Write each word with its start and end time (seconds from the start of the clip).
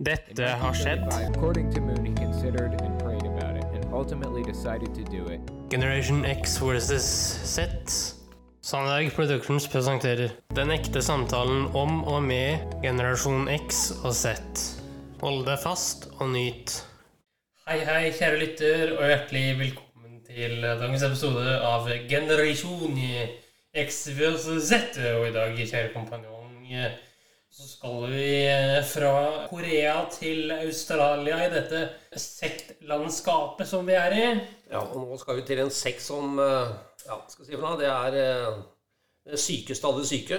Dette 0.00 0.46
har 0.56 0.72
skjedd. 0.72 1.02
1935, 1.12 1.36
According 1.36 1.66
to 1.74 1.80
Moon, 1.84 2.06
he 2.06 2.14
considered 2.14 2.72
and 2.80 2.98
prayed 3.02 3.26
about 3.26 3.56
it, 3.60 3.66
and 3.74 3.84
ultimately 3.92 4.42
decided 4.42 4.94
to 4.94 5.04
do 5.04 5.26
it. 5.28 5.40
Generation 5.68 6.24
X 6.24 6.56
versus 6.56 7.04
Z. 7.44 7.68
Sandberg 8.62 9.12
Productions 9.12 9.66
presenterer 9.68 10.32
Den 10.56 10.72
ekte 10.72 11.02
samtalen 11.04 11.68
om 11.76 12.00
og 12.08 12.22
med 12.22 12.64
generasjon 12.80 13.44
X 13.68 13.90
og 14.00 14.16
Z. 14.16 14.32
Hold 15.20 15.44
deg 15.50 15.60
fast 15.60 16.08
og 16.16 16.32
nyt. 16.32 16.78
Hei, 17.68 17.82
hei, 17.84 18.08
kjære 18.16 18.40
lytter, 18.40 18.96
og 18.96 19.04
hjertelig 19.04 19.44
velkommen 19.60 20.16
til 20.24 20.64
dagens 20.64 21.04
episode 21.10 21.60
av 21.60 21.92
Generasjon 22.08 22.96
X 23.84 24.00
versus 24.16 24.72
Z. 24.72 24.96
Og 25.18 25.28
i 25.28 25.36
dag, 25.36 25.60
kjære 25.60 25.92
kompanjong, 25.92 26.56
så 27.50 27.64
skal 27.66 28.04
vi 28.12 28.46
fra 28.86 29.46
Korea 29.50 30.04
til 30.14 30.52
Australia 30.54 31.40
i 31.46 31.50
dette 31.52 31.80
sektlandskapet 32.20 33.66
som 33.68 33.86
vi 33.88 33.94
er 33.98 34.12
i. 34.14 34.24
Ja, 34.70 34.80
og 34.84 34.96
nå 35.02 35.16
skal 35.18 35.36
vi 35.40 35.46
til 35.48 35.58
en 35.64 35.70
sekt 35.74 36.02
som 36.04 36.38
eh, 36.38 36.70
Ja, 37.08 37.16
skal 37.32 37.46
si 37.48 37.54
for 37.56 37.64
noe? 37.66 37.78
Det 37.80 37.88
er 37.90 38.12
eh, 38.22 38.54
det 39.32 39.38
sykeste 39.42 39.86
av 39.88 39.94
det 39.98 40.06
syke. 40.08 40.36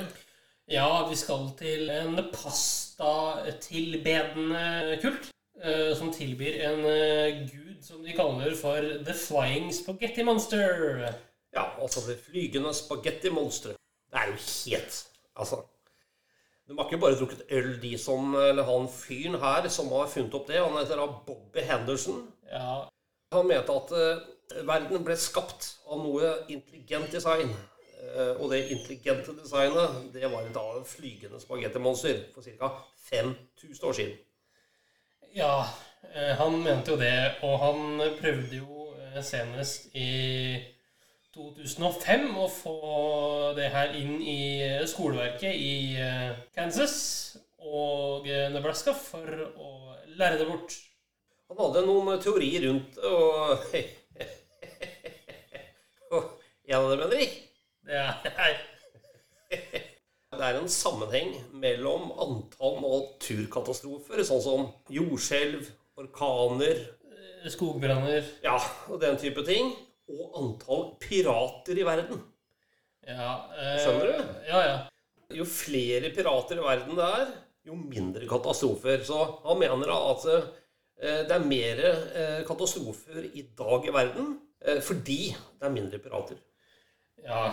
Ja, 0.71 0.88
vi 1.09 1.16
skal 1.19 1.49
til 1.59 1.89
en 1.91 2.16
pastatilbedende 2.31 4.97
kult. 5.03 5.23
eh, 5.63 5.91
Som 5.97 6.13
tilbyr 6.16 6.53
en 6.69 6.85
eh, 6.85 7.41
gud 7.52 7.83
som 7.83 8.03
de 8.05 8.13
kaller 8.16 8.55
for 8.55 8.77
The 9.05 9.13
Flying 9.17 9.73
Spaghetti 9.73 10.23
Monster. 10.23 11.09
Ja, 11.53 11.63
altså 11.81 11.99
det 12.07 12.19
flygende 12.23 12.71
spagettimonsteret. 12.73 13.75
Det 14.11 14.17
er 14.19 14.27
jo 14.31 14.38
helt 14.39 15.07
Altså 15.39 15.55
De 16.71 16.77
har 16.77 16.88
ikke 16.88 17.02
bare 17.02 17.17
drukket 17.20 17.41
øl, 17.52 17.81
de 17.81 17.98
som 17.99 18.35
Eller 18.35 18.63
han 18.63 18.88
fyren 18.89 19.35
her 19.41 19.67
som 19.67 19.89
har 19.91 20.07
funnet 20.07 20.38
opp 20.38 20.48
det. 20.48 20.61
Han 20.63 20.77
heter 20.80 21.02
da 21.02 21.07
Bobby 21.27 21.66
Henderson. 21.67 22.21
Ja, 22.52 22.88
Han 23.36 23.47
mente 23.47 23.75
at 23.75 23.91
uh, 23.91 24.64
verden 24.67 25.03
ble 25.03 25.17
skapt 25.19 25.67
av 25.88 25.99
noe 25.99 26.31
intelligent 26.47 27.11
design. 27.11 27.52
Uh, 28.16 28.39
og 28.39 28.49
det 28.53 28.69
intelligente 28.72 29.36
designet, 29.36 29.99
det 30.14 30.31
var 30.31 30.47
da 30.55 30.64
av 30.77 30.88
flygende 30.88 31.39
spagettimonster 31.44 32.23
for 32.33 32.47
ca. 32.47 32.72
5000 33.11 33.88
år 33.88 33.94
siden. 33.99 34.17
ja 35.36 35.53
uh, 36.16 36.33
han 36.39 36.59
mente 36.64 36.92
jo 36.92 36.99
det, 36.99 37.31
og 37.44 37.59
han 37.59 38.02
prøvde 38.19 38.64
jo 38.64 38.88
senest 39.23 39.92
i 39.95 40.08
2005 41.62 42.38
å 42.42 42.48
få 42.50 42.76
det 43.58 43.67
her 43.73 43.94
inn 43.98 44.17
i 44.26 44.40
skoleverket 44.90 45.54
i 45.54 45.94
eh, 46.02 46.31
Kansas 46.56 46.95
og 47.62 48.26
eh, 48.30 48.50
Nebraska 48.54 48.95
for 48.98 49.28
å 49.54 49.70
lære 50.17 50.39
det 50.42 50.48
bort. 50.50 50.73
Han 51.52 51.59
hadde 51.59 51.84
noen 51.86 52.22
teorier 52.23 52.66
rundt 52.67 52.98
og 53.06 53.67
Og 56.12 56.23
en 56.67 56.76
av 56.76 56.89
dem, 56.92 57.02
Henrik, 57.06 57.36
Det 57.88 57.95
er 57.95 58.58
det 60.42 60.48
er 60.48 60.58
en 60.58 60.72
sammenheng 60.72 61.36
mellom 61.62 62.09
antall 62.23 62.80
naturkatastrofer, 62.82 64.23
sånn 64.26 64.44
som 64.44 64.66
jordskjelv, 64.92 65.70
orkaner 66.00 66.82
skogbranner. 67.52 68.23
ja, 68.44 68.58
og 68.88 69.00
den 69.02 69.17
type 69.22 69.44
ting, 69.48 69.72
og 70.09 70.39
antall 70.41 70.88
pirater 71.02 71.77
i 71.77 71.85
verden. 71.88 72.23
Ja, 73.07 73.33
eh, 73.57 73.77
Skjønner 73.81 74.09
du? 74.09 74.33
Ja, 74.49 74.63
ja. 74.66 74.80
Jo 75.31 75.45
flere 75.47 76.11
pirater 76.13 76.59
i 76.59 76.66
verden 76.66 76.97
det 76.97 77.08
er, 77.21 77.31
jo 77.67 77.77
mindre 77.77 78.27
katastrofer. 78.30 79.03
Så 79.05 79.17
han 79.45 79.59
mener 79.61 79.91
at 79.95 80.27
eh, 80.31 80.45
det 81.27 81.35
er 81.35 81.49
mer 81.49 81.83
eh, 81.88 82.39
katastrofer 82.47 83.27
i 83.31 83.45
dag 83.58 83.85
i 83.88 83.93
verden 83.95 84.33
eh, 84.66 84.80
fordi 84.83 85.21
det 85.31 85.67
er 85.67 85.75
mindre 85.75 86.02
pirater. 86.02 86.39
Ja, 87.21 87.52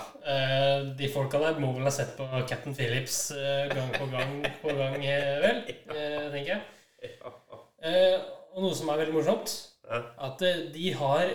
de 0.96 1.08
folka 1.12 1.36
der 1.42 1.58
må 1.60 1.74
vel 1.74 1.84
ha 1.84 1.90
sett 1.92 2.14
på 2.16 2.24
Captain 2.48 2.72
Phillips 2.72 3.34
gang 3.68 3.90
på 3.92 4.06
gang 4.08 4.38
på 4.62 4.72
gang, 4.72 4.94
vel? 5.42 5.58
Tenker 6.32 6.54
jeg. 6.54 6.62
Og 8.54 8.64
noe 8.64 8.72
som 8.78 8.88
er 8.88 9.02
veldig 9.02 9.18
morsomt. 9.18 9.52
At 9.88 10.42
eh, 10.44 10.64
de 10.74 10.92
har 10.98 11.30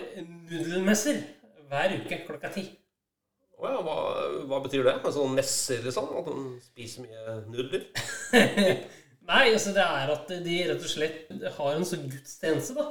nudelmesser 0.50 1.20
hver 1.68 1.96
uke 1.98 2.20
klokka 2.26 2.50
ti. 2.54 2.66
Å 3.54 3.70
ja, 3.70 3.80
hva, 3.86 3.96
hva 4.50 4.60
betyr 4.64 4.86
det? 4.86 4.96
Sånn 5.14 5.34
messer 5.36 5.82
liksom? 5.86 6.10
At 6.18 6.28
de 6.28 6.44
spiser 6.62 7.06
mye 7.06 7.38
nudler? 7.48 7.86
Nei, 9.30 9.44
altså 9.54 9.72
det 9.72 9.84
er 9.84 10.12
at 10.12 10.32
de 10.44 10.56
rett 10.68 10.82
og 10.84 10.90
slett 10.90 11.30
har 11.58 11.76
en 11.76 11.86
sånn 11.88 12.08
gudstjeneste, 12.12 12.74
da. 12.76 12.88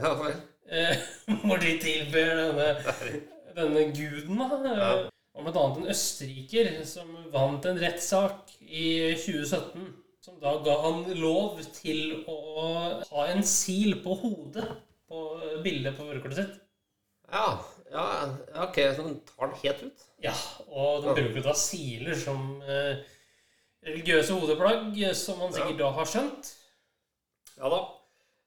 Ja, 0.00 0.14
vel. 0.18 0.38
Eh, 0.66 1.04
hvor 1.44 1.60
de 1.62 1.76
tilber 1.82 2.32
denne, 2.40 2.96
denne 3.56 3.84
guden, 3.94 4.40
da. 4.40 4.58
Ja. 4.66 4.88
Og 5.36 5.44
blant 5.44 5.60
annet 5.60 5.82
en 5.82 5.92
østerriker 5.92 6.72
som 6.88 7.12
vant 7.32 7.68
en 7.68 7.78
rettssak 7.78 8.56
i 8.64 9.12
2017. 9.20 9.86
Som 10.26 10.40
da 10.42 10.56
ga 10.64 10.74
han 10.82 11.04
lov 11.20 11.60
til 11.76 12.24
å 12.26 12.38
ha 13.12 13.26
en 13.30 13.44
sil 13.46 14.00
på 14.02 14.16
hodet 14.24 14.64
på 15.08 15.24
bildet 15.64 15.96
på 15.96 16.06
brukerkortet 16.06 16.40
sitt. 16.40 16.54
Ja, 17.32 17.48
ja, 17.90 18.04
ja, 18.54 18.64
ok, 18.66 18.78
så 18.94 19.02
den 19.02 19.20
tar 19.26 19.50
den 19.50 19.60
helt 19.62 19.82
ut. 19.88 20.06
Ja, 20.22 20.34
og 20.68 21.04
den 21.04 21.18
bruker 21.18 21.46
da 21.48 21.54
siler 21.58 22.18
som 22.18 22.62
eh, 22.62 23.02
religiøse 23.86 24.38
hodeplagg, 24.38 24.94
som 25.18 25.38
man 25.42 25.54
sikkert 25.54 25.80
da 25.82 25.92
har 25.98 26.10
skjønt. 26.10 26.52
Ja 27.56 27.70
da. 27.72 27.80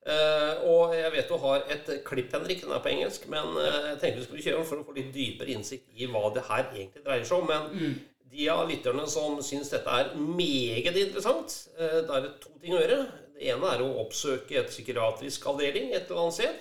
Eh, 0.09 0.62
og 0.72 0.94
jeg 0.96 1.12
vet 1.12 1.31
du 1.31 1.36
har 1.44 1.66
et 1.72 1.90
klipp, 2.08 2.31
Henrik. 2.34 2.64
Den 2.64 2.75
er 2.75 2.84
på 2.84 2.92
engelsk. 2.92 3.28
Men 3.31 3.52
eh, 3.59 3.80
jeg 3.92 4.00
tenkte 4.02 4.22
vi 4.22 4.28
skulle 4.28 4.46
kjøre 4.46 4.62
den 4.62 4.69
for 4.69 4.81
å 4.81 4.88
få 4.88 4.96
litt 4.98 5.12
dypere 5.16 5.56
innsikt 5.56 5.92
i 5.96 6.08
hva 6.09 6.30
det 6.36 6.46
her 6.48 6.69
egentlig 6.69 7.03
dreier 7.06 7.28
seg 7.28 7.44
om. 7.44 7.52
Men 7.52 7.98
de 8.30 8.50
av 8.53 8.68
lytterne 8.69 9.08
som 9.09 9.40
syns 9.46 9.72
dette 9.74 9.96
er 10.02 10.14
meget 10.16 10.96
interessant, 10.96 11.56
eh, 11.78 12.00
da 12.06 12.19
er 12.19 12.28
det 12.28 12.36
to 12.44 12.53
ting 12.62 12.75
å 12.75 12.81
gjøre. 12.84 13.02
Det 13.40 13.48
ene 13.54 13.70
er 13.72 13.82
å 13.86 13.94
oppsøke 14.02 14.58
et 14.60 14.68
psykiatrisk 14.68 15.46
avdeling 15.48 15.94
et 15.94 16.10
eller 16.10 16.26
annet 16.26 16.36
sted. 16.36 16.58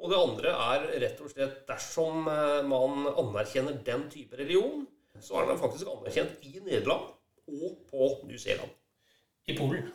Og 0.00 0.12
det 0.12 0.20
andre 0.20 0.52
er 0.64 0.86
rett 1.02 1.18
og 1.20 1.28
slett 1.32 1.58
dersom 1.68 2.24
eh, 2.32 2.62
man 2.68 3.04
anerkjenner 3.10 3.76
den 3.84 4.06
type 4.12 4.36
religion, 4.40 4.86
så 5.20 5.42
er 5.42 5.50
den 5.50 5.60
faktisk 5.60 5.90
anerkjent 5.92 6.44
i 6.48 6.54
Nederland 6.64 7.12
og 7.46 7.76
på 7.90 8.08
New 8.28 8.40
Zealand. 8.40 8.72
I 9.48 9.56
Polen. 9.58 9.90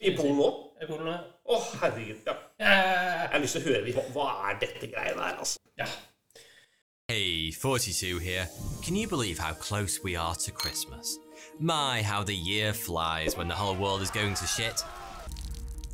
I 0.00 0.14
Polen 0.16 0.40
òg. 0.40 0.56
I 0.80 0.88
Polen, 0.88 1.10
ja. 1.12 1.18
Å, 1.48 1.58
herregud. 1.82 2.22
Ja. 2.24 2.34
Jeg 2.64 3.32
har 3.34 3.42
lyst 3.44 3.58
til 3.58 3.64
å 3.64 3.68
høre 3.68 3.84
litt 3.84 4.12
hva 4.14 4.28
er 4.48 4.60
dette 4.62 4.88
greiene 4.88 5.20
her, 5.20 5.36
altså. 5.42 5.60
ja. 5.80 5.88
Hey, 7.08 7.50
42 7.52 8.18
here. 8.20 8.48
Can 8.82 8.96
you 8.96 9.08
believe 9.08 9.38
how 9.38 9.52
close 9.52 10.00
we 10.04 10.16
are 10.16 10.34
to 10.34 10.50
Christmas? 10.52 11.18
My, 11.58 12.02
how 12.02 12.22
the 12.22 12.34
year 12.34 12.72
flies 12.72 13.36
when 13.36 13.48
the 13.48 13.54
whole 13.54 13.76
world 13.76 14.02
is 14.02 14.10
going 14.10 14.34
to 14.34 14.46
shit. 14.46 14.84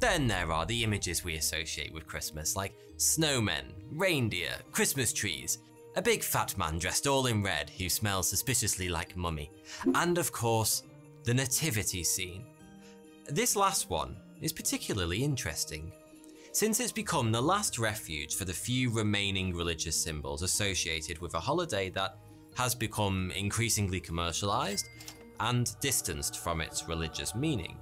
Then 0.04 0.26
there 0.26 0.52
are 0.52 0.66
the 0.66 0.84
images 0.84 1.24
we 1.24 1.36
associate 1.36 1.90
with 1.94 2.06
Christmas, 2.06 2.56
like 2.56 2.74
snowmen, 2.98 3.72
reindeer, 3.90 4.50
Christmas 4.70 5.14
trees, 5.14 5.60
a 5.96 6.02
big 6.02 6.22
fat 6.22 6.58
man 6.58 6.78
dressed 6.78 7.06
all 7.06 7.24
in 7.24 7.42
red 7.42 7.70
who 7.70 7.88
smells 7.88 8.28
suspiciously 8.28 8.90
like 8.90 9.16
mummy, 9.16 9.50
and 9.94 10.18
of 10.18 10.30
course, 10.30 10.82
the 11.22 11.32
nativity 11.32 12.04
scene. 12.04 12.44
This 13.30 13.56
last 13.56 13.88
one 13.88 14.14
is 14.42 14.52
particularly 14.52 15.24
interesting 15.24 15.90
since 16.52 16.80
it's 16.80 16.92
become 16.92 17.32
the 17.32 17.40
last 17.40 17.78
refuge 17.78 18.34
for 18.34 18.44
the 18.44 18.52
few 18.52 18.90
remaining 18.90 19.54
religious 19.54 19.96
symbols 19.96 20.42
associated 20.42 21.18
with 21.20 21.32
a 21.32 21.40
holiday 21.40 21.88
that 21.88 22.18
has 22.56 22.74
become 22.74 23.32
increasingly 23.34 24.00
commercialized 24.00 24.86
and 25.40 25.74
distanced 25.80 26.40
from 26.40 26.60
its 26.60 26.86
religious 26.90 27.34
meaning. 27.34 27.78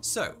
So, 0.00 0.34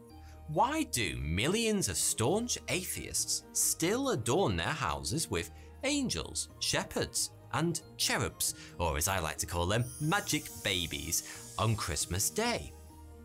why 0.52 0.82
do 0.84 1.16
millions 1.22 1.88
of 1.88 1.96
staunch 1.96 2.58
atheists 2.68 3.44
still 3.52 4.10
adorn 4.10 4.56
their 4.56 4.66
houses 4.66 5.30
with 5.30 5.50
angels, 5.84 6.48
shepherds, 6.60 7.30
and 7.54 7.80
cherubs, 7.96 8.54
or 8.78 8.96
as 8.96 9.08
I 9.08 9.18
like 9.18 9.38
to 9.38 9.46
call 9.46 9.66
them, 9.66 9.84
magic 10.00 10.44
babies, 10.62 11.54
on 11.58 11.74
Christmas 11.74 12.28
Day? 12.28 12.72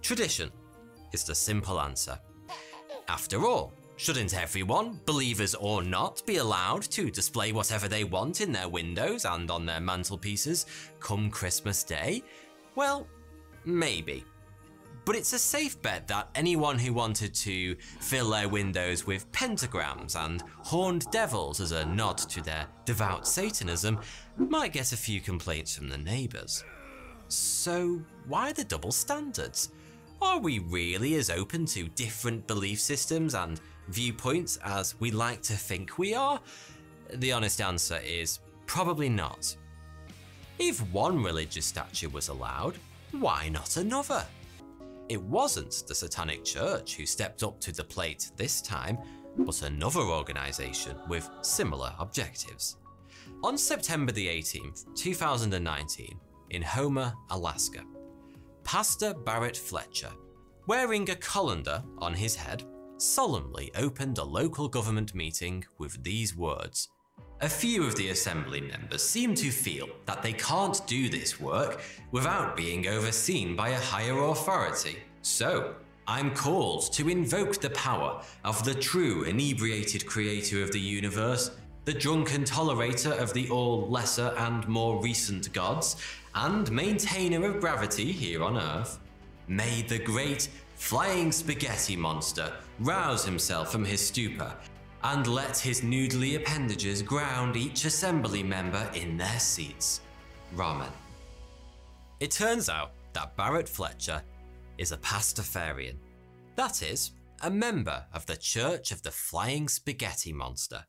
Tradition 0.02 0.52
is 1.12 1.26
the 1.26 1.36
simple 1.36 1.82
answer. 1.82 2.18
After 3.10 3.46
all, 3.46 3.74
shouldn't 3.98 4.34
everyone, 4.34 5.00
believers 5.06 5.56
or 5.56 5.84
not, 5.84 6.26
be 6.26 6.38
allowed 6.38 6.84
to 6.84 7.12
display 7.12 7.52
whatever 7.52 7.90
they 7.90 8.04
want 8.06 8.40
in 8.40 8.52
their 8.54 8.70
windows 8.70 9.26
and 9.26 9.52
on 9.52 9.66
their 9.66 9.82
mantelpieces 9.82 10.66
come 11.00 11.30
Christmas 11.30 11.84
Day? 11.84 12.24
Well, 12.76 13.08
maybe. 13.66 14.24
But 15.08 15.16
it's 15.16 15.32
a 15.32 15.40
safe 15.40 15.82
bet 15.82 16.06
that 16.10 16.28
anyone 16.36 16.78
who 16.78 16.92
wanted 16.92 17.34
to 17.36 17.76
fill 18.02 18.32
their 18.32 18.50
windows 18.50 19.08
with 19.08 19.32
pentagrams 19.32 20.18
and 20.18 20.44
horned 20.58 21.10
devils 21.12 21.62
as 21.62 21.72
a 21.72 21.86
nod 21.86 22.18
to 22.18 22.42
their 22.42 22.68
devout 22.84 23.26
Satanism 23.26 24.02
might 24.36 24.74
get 24.74 24.92
a 24.92 24.98
few 24.98 25.22
complaints 25.22 25.74
from 25.78 25.88
the 25.88 25.98
neighbours. 25.98 26.66
So, 27.30 28.02
why 28.28 28.52
the 28.52 28.66
double 28.66 28.92
standards? 28.92 29.70
are 30.22 30.40
we 30.40 30.60
really 30.60 31.16
as 31.16 31.30
open 31.30 31.66
to 31.68 31.88
different 31.90 32.46
belief 32.46 32.82
systems 32.82 33.34
and 33.34 33.62
viewpoints 33.88 34.58
as 34.66 35.00
we 35.00 35.12
like 35.12 35.42
to 35.44 35.54
think 35.54 35.98
we 35.98 36.16
are? 36.16 36.42
The 37.14 37.32
honest 37.32 37.62
answer 37.62 38.02
is 38.06 38.40
probably 38.66 39.08
not. 39.08 39.56
If 40.60 40.82
one 40.92 41.24
religious 41.24 41.66
statue 41.66 42.10
was 42.10 42.28
allowed, 42.28 42.78
why 43.12 43.48
not 43.48 43.78
another? 43.78 44.26
It 45.10 45.22
wasn't 45.22 45.84
the 45.88 45.96
Satanic 45.96 46.44
Church 46.44 46.96
who 46.96 47.06
stepped 47.06 47.42
up 47.42 47.62
to 47.62 47.72
the 47.72 47.84
plate 47.84 48.30
this 48.36 48.62
time, 48.62 48.98
but 49.38 49.62
another 49.62 50.02
organisation 50.02 50.98
with 51.08 51.30
similar 51.42 51.94
objectives. 51.98 52.78
On 53.44 53.58
September 53.58 54.12
the 54.12 54.28
18th, 54.28 54.86
2019, 54.96 56.20
in 56.50 56.62
Homer, 56.62 57.14
Alaska, 57.30 57.84
Pastor 58.64 59.14
Barrett 59.14 59.56
Fletcher, 59.56 60.12
wearing 60.68 61.10
a 61.10 61.16
colander 61.16 61.82
on 62.00 62.14
his 62.14 62.36
head, 62.36 62.64
solemnly 62.98 63.72
opened 63.76 64.18
a 64.18 64.24
local 64.24 64.68
government 64.68 65.16
meeting 65.16 65.64
with 65.78 66.04
these 66.04 66.36
words. 66.36 66.90
A 67.40 67.48
few 67.48 67.84
of 67.84 67.94
the 67.96 68.10
assembly 68.10 68.62
members 68.62 69.04
seem 69.04 69.36
to 69.36 69.52
feel 69.52 69.88
that 70.08 70.24
they 70.24 70.34
can't 70.34 70.82
do 70.88 71.08
this 71.08 71.40
work 71.40 71.82
without 72.10 72.58
being 72.58 72.88
overseen 72.88 73.56
by 73.56 73.70
a 73.70 73.80
higher 73.80 74.24
authority. 74.24 74.98
So, 75.22 75.76
I'm 76.08 76.34
called 76.34 76.92
to 76.94 77.10
invoke 77.10 77.62
the 77.62 77.70
power 77.70 78.24
of 78.44 78.64
the 78.66 78.74
true 78.74 79.22
inebriated 79.24 80.08
creator 80.08 80.64
of 80.64 80.72
the 80.72 80.80
universe, 80.80 81.52
the 81.86 81.94
drunken 81.94 82.44
tolerator 82.44 83.16
of 83.16 83.34
the 83.34 83.48
all 83.52 83.88
lesser 83.88 84.34
and 84.40 84.68
more 84.68 85.00
recent 85.00 85.54
gods, 85.54 85.98
and 86.34 86.72
maintainer 86.72 87.46
of 87.46 87.60
gravity 87.60 88.12
here 88.12 88.44
on 88.44 88.58
Earth. 88.58 88.98
May 89.48 89.84
the 89.84 90.00
great 90.00 90.50
flying 90.74 91.32
spaghetti 91.32 91.96
monster 91.96 92.52
rouse 92.80 93.26
himself 93.26 93.72
from 93.72 93.86
his 93.86 94.04
stupor 94.04 94.56
and 95.04 95.28
let 95.28 95.58
his 95.58 95.82
noodly 95.82 96.36
appendages 96.36 97.02
ground 97.02 97.56
each 97.56 97.86
assembly 97.86 98.44
member 98.44 98.90
in 98.94 99.18
their 99.18 99.40
seats. 99.40 100.02
Ramen. 100.56 100.92
It 102.20 102.32
turns 102.32 102.70
out 102.70 102.92
that 103.14 103.36
Barrett 103.38 103.70
Fletcher 103.70 104.22
is 104.78 104.92
a 104.92 104.98
Pastafarian. 104.98 105.98
That 106.56 106.82
is, 106.82 107.12
a 107.42 107.50
member 107.50 108.04
of 108.14 108.26
the 108.26 108.36
Church 108.36 108.92
of 108.92 109.04
the 109.04 109.12
Flying 109.12 109.68
Spaghetti 109.68 110.34
Monster. 110.34 110.84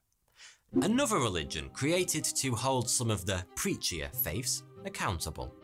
Another 0.82 1.16
religion 1.16 1.70
created 1.72 2.24
to 2.24 2.54
hold 2.54 2.88
some 2.88 3.10
of 3.10 3.26
the 3.26 3.44
preachier 3.56 4.14
faiths 4.14 4.62
accountable. 4.84 5.54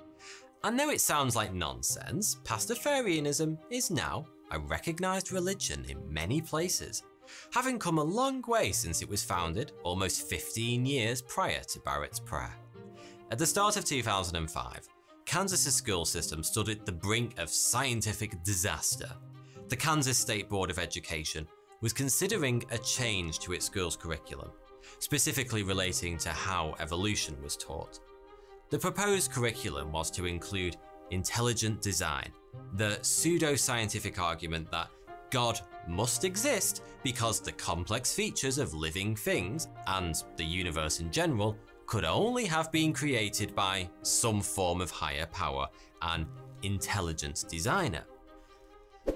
And 0.63 0.79
though 0.79 0.91
it 0.91 1.01
sounds 1.01 1.37
like 1.37 1.53
nonsense, 1.53 2.37
Pastafarianism 2.45 3.59
is 3.71 3.91
now 3.91 4.27
a 4.51 4.59
recognised 4.59 5.33
religion 5.33 5.85
in 5.89 6.13
many 6.13 6.41
places, 6.41 7.03
having 7.53 7.79
come 7.79 7.99
a 7.99 8.05
long 8.05 8.43
way 8.47 8.73
since 8.73 9.03
it 9.03 9.09
was 9.09 9.23
founded 9.23 9.73
almost 9.83 10.29
15 10.29 10.85
years 10.87 11.23
prior 11.23 11.61
to 11.61 11.81
Barrett's 11.81 12.21
prayer. 12.21 12.55
At 13.31 13.39
the 13.39 13.47
start 13.47 13.77
of 13.77 13.85
2005, 13.85 14.89
Kansas's 15.25 15.75
school 15.75 16.05
system 16.05 16.43
stood 16.43 16.69
at 16.69 16.85
the 16.85 16.93
brink 16.93 17.39
of 17.39 17.49
scientific 17.49 18.43
disaster. 18.43 19.11
The 19.69 19.77
Kansas 19.77 20.19
State 20.19 20.49
Board 20.49 20.71
of 20.71 20.79
Education 20.79 21.49
was 21.81 21.93
considering 21.93 22.63
a 22.71 22.79
change 22.79 23.39
to 23.41 23.53
its 23.53 23.67
school's 23.67 23.97
curriculum, 23.97 24.51
specifically 24.99 25.63
relating 25.63 26.19
to 26.19 26.31
how 26.31 26.75
evolution 26.81 27.37
was 27.43 27.57
taught. 27.57 28.01
The 28.71 28.79
proposed 28.79 29.33
curriculum 29.33 29.93
was 29.93 30.11
to 30.13 30.27
include 30.27 30.77
intelligent 31.11 31.81
design, 31.81 32.31
the 32.75 32.99
pseudo-scientific 33.03 34.19
argument 34.19 34.71
that 34.71 34.89
God 35.31 35.61
must 35.89 36.25
exist 36.25 36.83
because 37.03 37.41
the 37.41 37.53
complex 37.53 38.15
features 38.15 38.59
of 38.59 38.75
living 38.75 39.15
things 39.15 39.69
and 39.87 40.23
the 40.37 40.45
universe 40.45 41.01
in 41.01 41.11
general 41.11 41.57
could 41.87 42.05
only 42.05 42.45
have 42.47 42.73
been 42.73 42.93
created 42.93 43.55
by 43.55 43.89
some 44.03 44.41
form 44.41 44.81
of 44.81 44.91
higher 44.91 45.27
power, 45.27 45.69
an 46.03 46.27
intelligent 46.63 47.45
designer. 47.49 48.05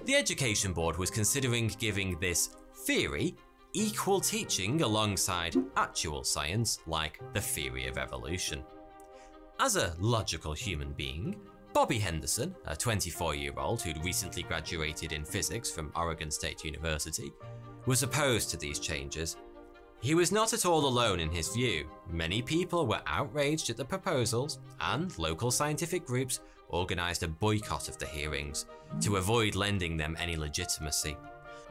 The 0.04 0.14
Education 0.14 0.72
Board 0.72 0.98
was 0.98 1.10
considering 1.10 1.68
giving 1.78 2.18
this 2.18 2.50
theory 2.84 3.34
equal 3.72 4.20
teaching 4.20 4.82
alongside 4.82 5.56
actual 5.76 6.24
science 6.24 6.80
like 6.86 7.20
the 7.32 7.40
theory 7.40 7.86
of 7.86 7.98
evolution. 7.98 8.62
As 9.60 9.76
a 9.76 9.94
logical 9.98 10.52
human 10.52 10.92
being, 10.92 11.36
Bobby 11.72 11.98
Henderson, 11.98 12.54
a 12.66 12.74
24 12.74 13.34
year 13.34 13.52
old 13.56 13.82
who'd 13.82 14.02
recently 14.04 14.42
graduated 14.42 15.12
in 15.12 15.24
physics 15.24 15.70
from 15.70 15.92
Oregon 15.94 16.30
State 16.30 16.64
University, 16.64 17.32
was 17.86 18.02
opposed 18.02 18.50
to 18.50 18.56
these 18.56 18.78
changes. 18.78 19.36
He 20.00 20.14
was 20.14 20.32
not 20.32 20.52
at 20.52 20.64
all 20.64 20.86
alone 20.86 21.20
in 21.20 21.30
his 21.30 21.48
view. 21.48 21.88
Many 22.10 22.40
people 22.40 22.86
were 22.86 23.02
outraged 23.06 23.68
at 23.68 23.76
the 23.76 23.84
proposals, 23.84 24.58
and 24.80 25.16
local 25.18 25.50
scientific 25.50 26.06
groups 26.06 26.40
organised 26.70 27.22
a 27.22 27.28
boycott 27.28 27.88
of 27.88 27.98
the 27.98 28.06
hearings 28.06 28.66
to 29.00 29.16
avoid 29.16 29.54
lending 29.54 29.96
them 29.96 30.16
any 30.18 30.36
legitimacy. 30.36 31.16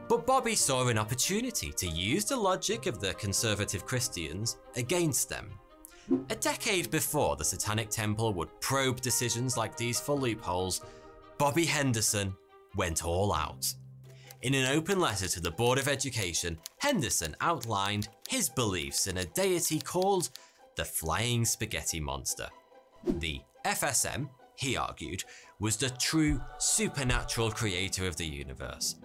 But 0.08 0.26
Bobby 0.26 0.56
saw 0.56 0.88
an 0.88 0.98
opportunity 0.98 1.72
to 1.72 1.88
use 1.88 2.26
the 2.26 2.36
logic 2.38 2.86
of 2.86 3.00
the 3.00 3.14
conservative 3.16 3.86
Christians 3.86 4.58
against 4.76 5.30
them 5.30 5.50
a 6.30 6.36
decade 6.36 6.90
before 6.90 7.36
the 7.36 7.44
Satanic 7.44 7.90
Temple 7.90 8.34
would 8.34 8.62
probe 8.62 9.02
decisions 9.02 9.58
like 9.58 9.76
these 9.76 10.00
for 10.00 10.16
loopholes, 10.16 10.82
Bobby 11.38 11.66
Henderson 11.66 12.36
went 12.76 13.06
all 13.06 13.34
out. 13.34 13.74
In 14.44 14.54
an 14.54 14.68
open 14.68 15.00
letter 15.00 15.28
to 15.28 15.42
the 15.42 15.52
Board 15.52 15.80
of 15.80 15.88
Education, 15.88 16.60
Henderson 16.78 17.36
outlined 17.42 18.08
his 18.30 18.50
beliefs 18.50 19.08
in 19.08 19.18
a 19.18 19.26
deity 19.26 19.80
called 19.80 20.30
the 20.76 20.86
Flying 20.86 21.44
Spaghetti 21.44 22.00
Monster. 22.00 22.48
The 23.04 23.42
FSM, 23.66 24.30
he 24.56 24.78
argued, 24.78 25.24
was 25.60 25.76
the 25.76 25.90
true 25.90 26.40
supernatural 26.60 27.52
creator 27.52 28.08
of 28.08 28.16
the 28.16 28.28
universe. 28.28 28.96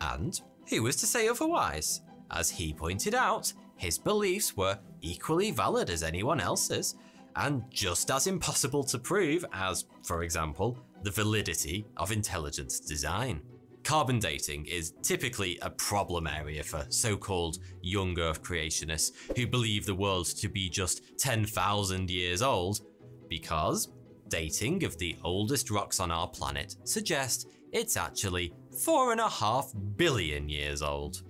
And 0.00 0.40
who 0.70 0.82
was 0.82 0.96
to 0.96 1.06
say 1.06 1.28
otherwise? 1.28 2.00
As 2.30 2.50
he 2.50 2.72
pointed 2.72 3.14
out, 3.14 3.52
his 3.76 3.98
beliefs 3.98 4.56
were 4.56 4.78
equally 5.00 5.50
valid 5.50 5.90
as 5.90 6.02
anyone 6.02 6.40
else's, 6.40 6.94
and 7.36 7.62
just 7.70 8.10
as 8.10 8.26
impossible 8.26 8.82
to 8.84 8.98
prove 8.98 9.44
as, 9.52 9.84
for 10.02 10.22
example, 10.22 10.76
the 11.02 11.10
validity 11.10 11.86
of 11.96 12.10
intelligent 12.10 12.72
design. 12.86 13.40
Carbon 13.84 14.18
dating 14.18 14.66
is 14.66 14.92
typically 15.02 15.58
a 15.62 15.70
problem 15.70 16.26
area 16.26 16.62
for 16.62 16.84
so 16.90 17.16
called 17.16 17.58
young 17.80 18.18
Earth 18.18 18.42
creationists 18.42 19.12
who 19.36 19.46
believe 19.46 19.86
the 19.86 19.94
world 19.94 20.26
to 20.26 20.48
be 20.48 20.68
just 20.68 21.18
10,000 21.18 22.10
years 22.10 22.42
old, 22.42 22.80
because 23.28 23.88
dating 24.28 24.84
of 24.84 24.98
the 24.98 25.16
oldest 25.24 25.70
rocks 25.70 26.00
on 26.00 26.10
our 26.10 26.28
planet 26.28 26.76
suggests 26.84 27.46
it's 27.72 27.96
actually 27.96 28.52
4.5 28.74 29.96
billion 29.96 30.48
years 30.48 30.82
old. 30.82 31.22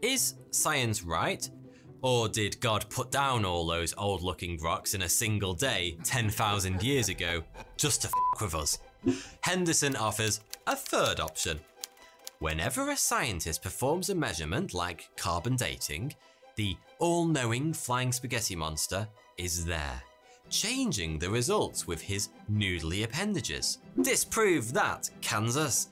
Is 0.00 0.34
science 0.50 1.02
right? 1.02 1.48
Or 2.02 2.28
did 2.28 2.60
God 2.60 2.88
put 2.90 3.10
down 3.10 3.44
all 3.44 3.66
those 3.66 3.94
old 3.96 4.22
looking 4.22 4.58
rocks 4.58 4.94
in 4.94 5.02
a 5.02 5.08
single 5.08 5.54
day 5.54 5.96
10,000 6.04 6.82
years 6.82 7.08
ago 7.08 7.42
just 7.76 8.02
to 8.02 8.08
f 8.08 8.40
with 8.40 8.54
us? 8.54 8.78
Henderson 9.40 9.96
offers 9.96 10.40
a 10.66 10.76
third 10.76 11.20
option. 11.20 11.60
Whenever 12.38 12.90
a 12.90 12.96
scientist 12.96 13.62
performs 13.62 14.10
a 14.10 14.14
measurement 14.14 14.74
like 14.74 15.08
carbon 15.16 15.56
dating, 15.56 16.14
the 16.56 16.76
all 16.98 17.24
knowing 17.24 17.72
flying 17.72 18.12
spaghetti 18.12 18.56
monster 18.56 19.08
is 19.38 19.64
there, 19.64 20.02
changing 20.50 21.18
the 21.18 21.30
results 21.30 21.86
with 21.86 22.00
his 22.00 22.28
noodly 22.52 23.04
appendages. 23.04 23.78
Disprove 24.00 24.72
that, 24.74 25.08
Kansas! 25.20 25.88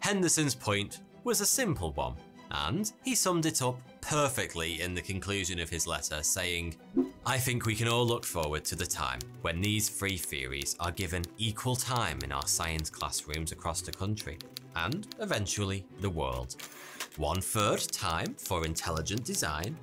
Henderson's 0.00 0.54
point 0.54 1.00
was 1.24 1.40
a 1.40 1.46
simple 1.46 1.92
one, 1.92 2.14
and 2.50 2.92
he 3.04 3.14
summed 3.14 3.46
it 3.46 3.62
up 3.62 3.80
perfectly 4.06 4.80
in 4.82 4.94
the 4.94 5.00
conclusion 5.00 5.58
of 5.58 5.70
his 5.70 5.86
letter, 5.86 6.22
saying, 6.22 6.76
I 7.24 7.38
think 7.38 7.64
we 7.64 7.74
can 7.74 7.88
all 7.88 8.06
look 8.06 8.24
forward 8.24 8.64
to 8.66 8.76
the 8.76 8.86
time 8.86 9.18
when 9.40 9.60
these 9.60 9.88
three 9.88 10.18
theories 10.18 10.76
are 10.78 10.92
given 10.92 11.24
equal 11.38 11.74
time 11.74 12.18
in 12.22 12.30
our 12.30 12.46
science 12.46 12.90
classrooms 12.90 13.52
across 13.52 13.80
the 13.80 13.92
country, 13.92 14.38
and 14.76 15.06
eventually 15.20 15.86
the 16.00 16.10
world. 16.10 16.56
One 17.16 17.40
third 17.40 17.80
time 17.80 18.34
for 18.34 18.66
intelligent 18.66 19.24
design, 19.24 19.76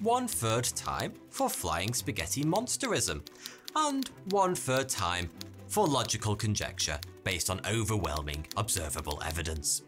one 0.00 0.26
third 0.26 0.64
time 0.64 1.12
for 1.30 1.48
flying 1.48 1.94
spaghetti 1.94 2.42
monsterism, 2.42 3.22
and 3.76 4.08
one 4.30 4.54
third 4.54 4.88
time 4.88 5.30
for 5.68 5.86
logical 5.86 6.34
conjecture 6.34 6.98
based 7.24 7.50
on 7.50 7.60
overwhelming 7.70 8.46
observable 8.56 9.22
evidence. 9.24 9.82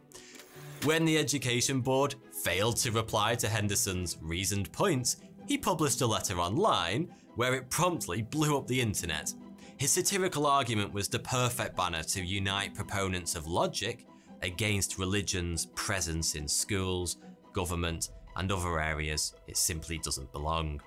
When 0.84 1.04
the 1.04 1.18
Education 1.18 1.82
Board 1.82 2.14
failed 2.32 2.78
to 2.78 2.90
reply 2.90 3.34
to 3.34 3.49
Henderson's 3.49 4.16
reasoned 4.22 4.72
points, 4.72 5.18
he 5.46 5.58
published 5.58 6.00
a 6.00 6.06
letter 6.06 6.40
online 6.40 7.12
where 7.34 7.54
it 7.54 7.68
promptly 7.68 8.22
blew 8.22 8.56
up 8.56 8.66
the 8.66 8.80
internet. 8.80 9.34
His 9.76 9.90
satirical 9.90 10.46
argument 10.46 10.94
was 10.94 11.08
the 11.08 11.18
perfect 11.18 11.76
banner 11.76 12.02
to 12.04 12.25
unite 12.25 12.75
proponents 12.75 13.34
of 13.34 13.46
logic 13.46 14.06
against 14.40 14.99
religion's 14.99 15.66
presence 15.75 16.34
in 16.34 16.49
schools, 16.49 17.18
government, 17.52 18.08
and 18.37 18.50
other 18.50 18.80
areas 18.80 19.34
it 19.46 19.58
simply 19.58 19.99
doesn't 19.99 20.32
belong. 20.32 20.80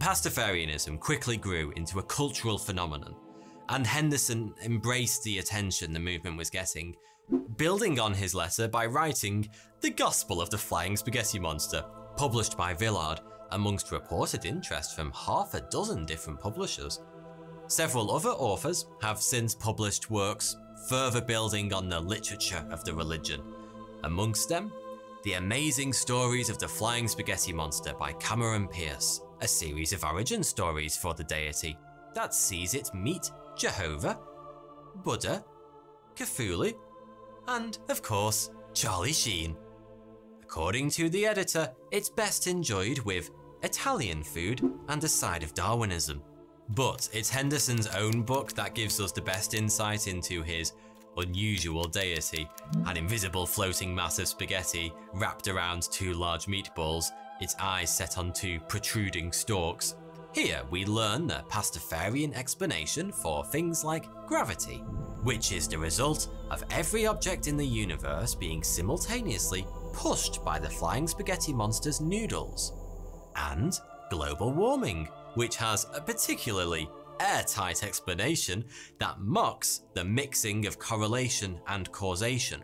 Pastafarianism 0.00 0.98
quickly 0.98 1.36
grew 1.36 1.72
into 1.76 2.00
a 2.00 2.02
cultural 2.02 2.58
phenomenon, 2.58 3.14
and 3.68 3.86
Henderson 3.86 4.54
embraced 4.62 5.22
the 5.22 5.38
attention 5.38 5.92
the 5.92 6.00
movement 6.00 6.36
was 6.36 6.50
getting, 6.50 6.96
building 7.56 7.98
on 7.98 8.12
his 8.12 8.34
letter 8.34 8.68
by 8.68 8.86
writing 8.86 9.48
The 9.80 9.90
Gospel 9.90 10.40
of 10.40 10.50
the 10.50 10.58
Flying 10.58 10.96
Spaghetti 10.96 11.38
Monster, 11.38 11.84
published 12.16 12.56
by 12.56 12.74
Villard, 12.74 13.20
amongst 13.52 13.92
reported 13.92 14.44
interest 14.44 14.94
from 14.94 15.12
half 15.12 15.54
a 15.54 15.60
dozen 15.70 16.04
different 16.04 16.40
publishers. 16.40 17.00
Several 17.66 18.10
other 18.10 18.30
authors 18.30 18.86
have 19.02 19.20
since 19.20 19.54
published 19.54 20.10
works 20.10 20.56
further 20.88 21.20
building 21.20 21.72
on 21.72 21.88
the 21.88 22.00
literature 22.00 22.66
of 22.70 22.84
the 22.84 22.92
religion. 22.92 23.40
Amongst 24.02 24.48
them, 24.48 24.72
The 25.22 25.34
Amazing 25.34 25.94
Stories 25.94 26.50
of 26.50 26.58
the 26.58 26.68
Flying 26.68 27.08
Spaghetti 27.08 27.52
Monster 27.52 27.94
by 27.94 28.12
Cameron 28.14 28.68
Pierce, 28.68 29.20
a 29.40 29.48
series 29.48 29.94
of 29.94 30.04
origin 30.04 30.42
stories 30.42 30.96
for 30.96 31.14
the 31.14 31.24
deity 31.24 31.78
that 32.14 32.32
sees 32.32 32.74
it 32.74 32.94
meet 32.94 33.30
Jehovah, 33.56 34.18
Buddha, 35.04 35.44
Cthulhu, 36.16 36.74
and, 37.48 37.78
of 37.88 38.02
course, 38.02 38.50
Charlie 38.72 39.12
Sheen. 39.12 39.56
According 40.42 40.90
to 40.90 41.08
the 41.08 41.26
editor, 41.26 41.72
it's 41.90 42.08
best 42.08 42.46
enjoyed 42.46 43.00
with 43.00 43.30
Italian 43.62 44.22
food 44.22 44.62
and 44.88 45.02
a 45.02 45.08
side 45.08 45.42
of 45.42 45.54
Darwinism. 45.54 46.22
But 46.70 47.08
it's 47.12 47.28
Henderson's 47.28 47.88
own 47.88 48.22
book 48.22 48.52
that 48.54 48.74
gives 48.74 49.00
us 49.00 49.12
the 49.12 49.20
best 49.20 49.54
insight 49.54 50.06
into 50.06 50.42
his 50.42 50.72
unusual 51.16 51.84
deity, 51.84 52.48
an 52.86 52.96
invisible 52.96 53.46
floating 53.46 53.94
mass 53.94 54.18
of 54.18 54.28
spaghetti 54.28 54.92
wrapped 55.12 55.48
around 55.48 55.82
two 55.90 56.12
large 56.14 56.46
meatballs, 56.46 57.06
its 57.40 57.54
eyes 57.60 57.94
set 57.94 58.18
on 58.18 58.32
two 58.32 58.60
protruding 58.68 59.32
stalks. 59.32 59.96
Here 60.34 60.62
we 60.68 60.84
learn 60.84 61.28
the 61.28 61.44
Pastafarian 61.48 62.34
explanation 62.34 63.12
for 63.12 63.44
things 63.44 63.84
like 63.84 64.08
gravity, 64.26 64.78
which 65.22 65.52
is 65.52 65.68
the 65.68 65.78
result 65.78 66.26
of 66.50 66.64
every 66.70 67.06
object 67.06 67.46
in 67.46 67.56
the 67.56 67.64
universe 67.64 68.34
being 68.34 68.64
simultaneously 68.64 69.64
pushed 69.92 70.44
by 70.44 70.58
the 70.58 70.68
flying 70.68 71.06
spaghetti 71.06 71.52
monster's 71.52 72.00
noodles, 72.00 72.72
and 73.36 73.78
global 74.10 74.52
warming, 74.52 75.08
which 75.34 75.54
has 75.54 75.86
a 75.94 76.00
particularly 76.00 76.90
airtight 77.20 77.84
explanation 77.84 78.64
that 78.98 79.20
mocks 79.20 79.82
the 79.94 80.04
mixing 80.04 80.66
of 80.66 80.80
correlation 80.80 81.60
and 81.68 81.92
causation. 81.92 82.60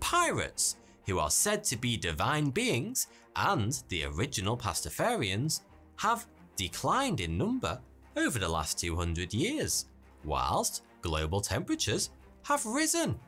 Pirates, 0.00 0.74
who 1.06 1.20
are 1.20 1.30
said 1.30 1.62
to 1.62 1.76
be 1.76 1.96
divine 1.96 2.50
beings 2.50 3.06
and 3.36 3.80
the 3.90 4.02
original 4.06 4.56
Pastafarians, 4.56 5.60
have 5.98 6.26
declined 6.56 7.20
in 7.20 7.38
number 7.38 7.80
over 8.16 8.38
the 8.38 8.48
last 8.48 8.78
200 8.78 9.32
years, 9.32 9.86
whilst 10.24 10.82
global 11.02 11.40
temperatures 11.40 12.10
have 12.44 12.64
risen. 12.64 13.18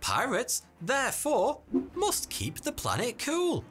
Pirates, 0.00 0.62
therefore, 0.80 1.60
must 1.94 2.30
keep 2.30 2.60
the 2.60 2.72
planet 2.72 3.18
cool. 3.18 3.64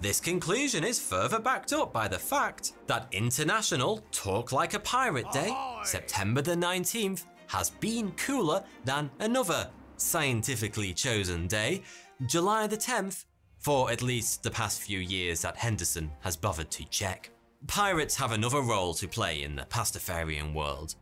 This 0.00 0.20
conclusion 0.20 0.84
is 0.84 1.00
further 1.00 1.38
backed 1.38 1.72
up 1.72 1.92
by 1.92 2.08
the 2.08 2.18
fact 2.18 2.72
that 2.86 3.08
International 3.12 4.04
Talk 4.12 4.52
Like 4.52 4.74
a 4.74 4.80
Pirate 4.80 5.30
Day, 5.32 5.56
September 5.84 6.42
the 6.42 6.54
19th, 6.54 7.24
has 7.48 7.70
been 7.70 8.12
cooler 8.12 8.62
than 8.84 9.10
another 9.20 9.70
scientifically 9.96 10.92
chosen 10.92 11.46
day, 11.46 11.82
July 12.26 12.66
the 12.66 12.76
10th, 12.76 13.24
for 13.58 13.90
at 13.90 14.02
least 14.02 14.42
the 14.42 14.50
past 14.50 14.82
few 14.82 14.98
years 14.98 15.40
that 15.42 15.56
Henderson 15.56 16.10
has 16.20 16.36
bothered 16.36 16.70
to 16.70 16.84
check. 16.84 17.30
Pirates 17.66 18.14
have 18.16 18.32
another 18.32 18.60
role 18.60 18.94
to 18.94 19.08
play 19.08 19.42
in 19.42 19.56
the 19.56 19.62
Pastafarian 19.62 20.52
world. 20.52 20.94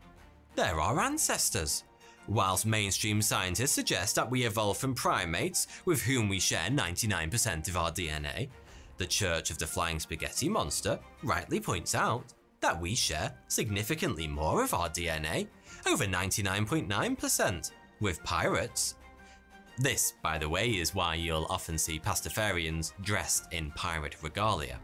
They're 0.54 0.80
our 0.80 1.00
ancestors. 1.00 1.84
Whilst 2.26 2.64
mainstream 2.64 3.20
scientists 3.20 3.72
suggest 3.72 4.14
that 4.14 4.30
we 4.30 4.44
evolved 4.44 4.80
from 4.80 4.94
primates 4.94 5.66
with 5.84 6.00
whom 6.00 6.28
we 6.28 6.40
share 6.40 6.70
99% 6.70 7.68
of 7.68 7.76
our 7.76 7.90
DNA, 7.90 8.48
the 8.96 9.06
Church 9.06 9.50
of 9.50 9.58
the 9.58 9.66
Flying 9.66 10.00
Spaghetti 10.00 10.48
Monster 10.48 10.98
rightly 11.22 11.60
points 11.60 11.94
out 11.94 12.32
that 12.60 12.80
we 12.80 12.94
share 12.94 13.34
significantly 13.48 14.26
more 14.26 14.64
of 14.64 14.72
our 14.72 14.88
DNA, 14.88 15.48
over 15.86 16.06
99.9%, 16.06 17.72
with 18.00 18.24
pirates. 18.24 18.94
This, 19.76 20.14
by 20.22 20.38
the 20.38 20.48
way, 20.48 20.70
is 20.70 20.94
why 20.94 21.16
you'll 21.16 21.46
often 21.50 21.76
see 21.76 21.98
Pastafarians 21.98 22.92
dressed 23.02 23.52
in 23.52 23.70
pirate 23.72 24.16
regalia. 24.22 24.80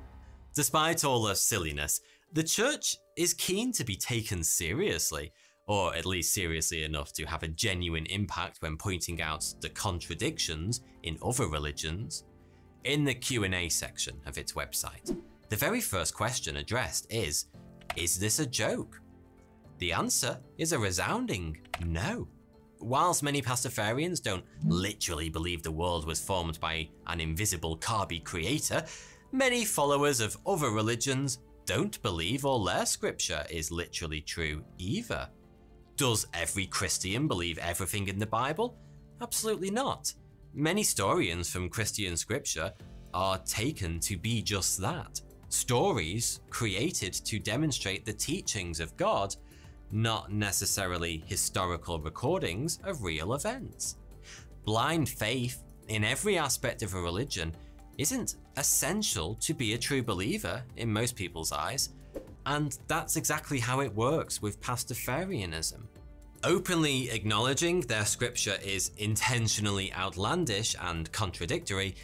Despite 0.54 1.04
all 1.04 1.22
the 1.22 1.34
silliness, 1.34 2.00
the 2.32 2.42
church 2.42 2.96
is 3.16 3.34
keen 3.34 3.72
to 3.72 3.84
be 3.84 3.96
taken 3.96 4.42
seriously, 4.42 5.32
or 5.66 5.94
at 5.94 6.06
least 6.06 6.34
seriously 6.34 6.82
enough 6.82 7.12
to 7.12 7.24
have 7.24 7.42
a 7.42 7.48
genuine 7.48 8.06
impact 8.06 8.60
when 8.60 8.76
pointing 8.76 9.22
out 9.22 9.44
the 9.60 9.68
contradictions 9.68 10.80
in 11.04 11.18
other 11.24 11.46
religions. 11.46 12.24
In 12.84 13.04
the 13.04 13.14
Q&A 13.14 13.68
section 13.68 14.20
of 14.26 14.38
its 14.38 14.54
website, 14.54 15.16
the 15.48 15.56
very 15.56 15.80
first 15.80 16.14
question 16.14 16.56
addressed 16.56 17.06
is, 17.10 17.46
is 17.96 18.18
this 18.18 18.38
a 18.38 18.46
joke? 18.46 19.00
The 19.78 19.92
answer 19.92 20.38
is 20.58 20.72
a 20.72 20.78
resounding 20.78 21.58
no. 21.84 22.28
Whilst 22.80 23.22
many 23.22 23.42
Pastafarians 23.42 24.22
don't 24.22 24.44
literally 24.64 25.28
believe 25.28 25.62
the 25.62 25.70
world 25.70 26.06
was 26.06 26.20
formed 26.20 26.58
by 26.60 26.88
an 27.06 27.20
invisible 27.20 27.76
Kabi 27.76 28.24
creator, 28.24 28.84
many 29.32 29.64
followers 29.64 30.20
of 30.20 30.36
other 30.46 30.70
religions 30.70 31.38
don't 31.66 32.00
believe 32.02 32.44
all 32.44 32.64
their 32.64 32.86
scripture 32.86 33.44
is 33.50 33.70
literally 33.70 34.20
true 34.20 34.64
either. 34.78 35.28
Does 35.96 36.26
every 36.34 36.66
Christian 36.66 37.28
believe 37.28 37.58
everything 37.58 38.08
in 38.08 38.18
the 38.18 38.26
Bible? 38.26 38.76
Absolutely 39.20 39.70
not. 39.70 40.12
Many 40.54 40.82
stories 40.82 41.50
from 41.50 41.68
Christian 41.68 42.16
scripture 42.16 42.72
are 43.12 43.38
taken 43.38 44.00
to 44.00 44.16
be 44.16 44.42
just 44.42 44.80
that 44.80 45.20
stories 45.50 46.40
created 46.48 47.12
to 47.12 47.38
demonstrate 47.38 48.04
the 48.04 48.12
teachings 48.12 48.80
of 48.80 48.96
God, 48.96 49.34
not 49.92 50.32
necessarily 50.32 51.22
historical 51.26 52.00
recordings 52.00 52.78
of 52.84 53.02
real 53.02 53.34
events. 53.34 53.96
Blind 54.64 55.08
faith 55.08 55.62
in 55.88 56.04
every 56.04 56.38
aspect 56.38 56.82
of 56.82 56.94
a 56.94 57.00
religion 57.00 57.54
isn't 57.98 58.36
essential 58.60 59.34
to 59.36 59.54
be 59.54 59.72
a 59.72 59.78
true 59.78 60.02
believer 60.02 60.62
in 60.76 60.92
most 60.92 61.16
people's 61.16 61.50
eyes, 61.50 61.88
and 62.46 62.78
that's 62.86 63.16
exactly 63.16 63.58
how 63.58 63.80
it 63.80 63.94
works 63.94 64.40
with 64.40 64.60
Pastafarianism. 64.60 65.86
Openly 66.44 67.10
acknowledging 67.10 67.80
their 67.80 68.04
scripture 68.04 68.58
is 68.62 68.92
intentionally 68.98 69.92
outlandish 69.94 70.76
and 70.80 71.10
contradictory 71.10 71.96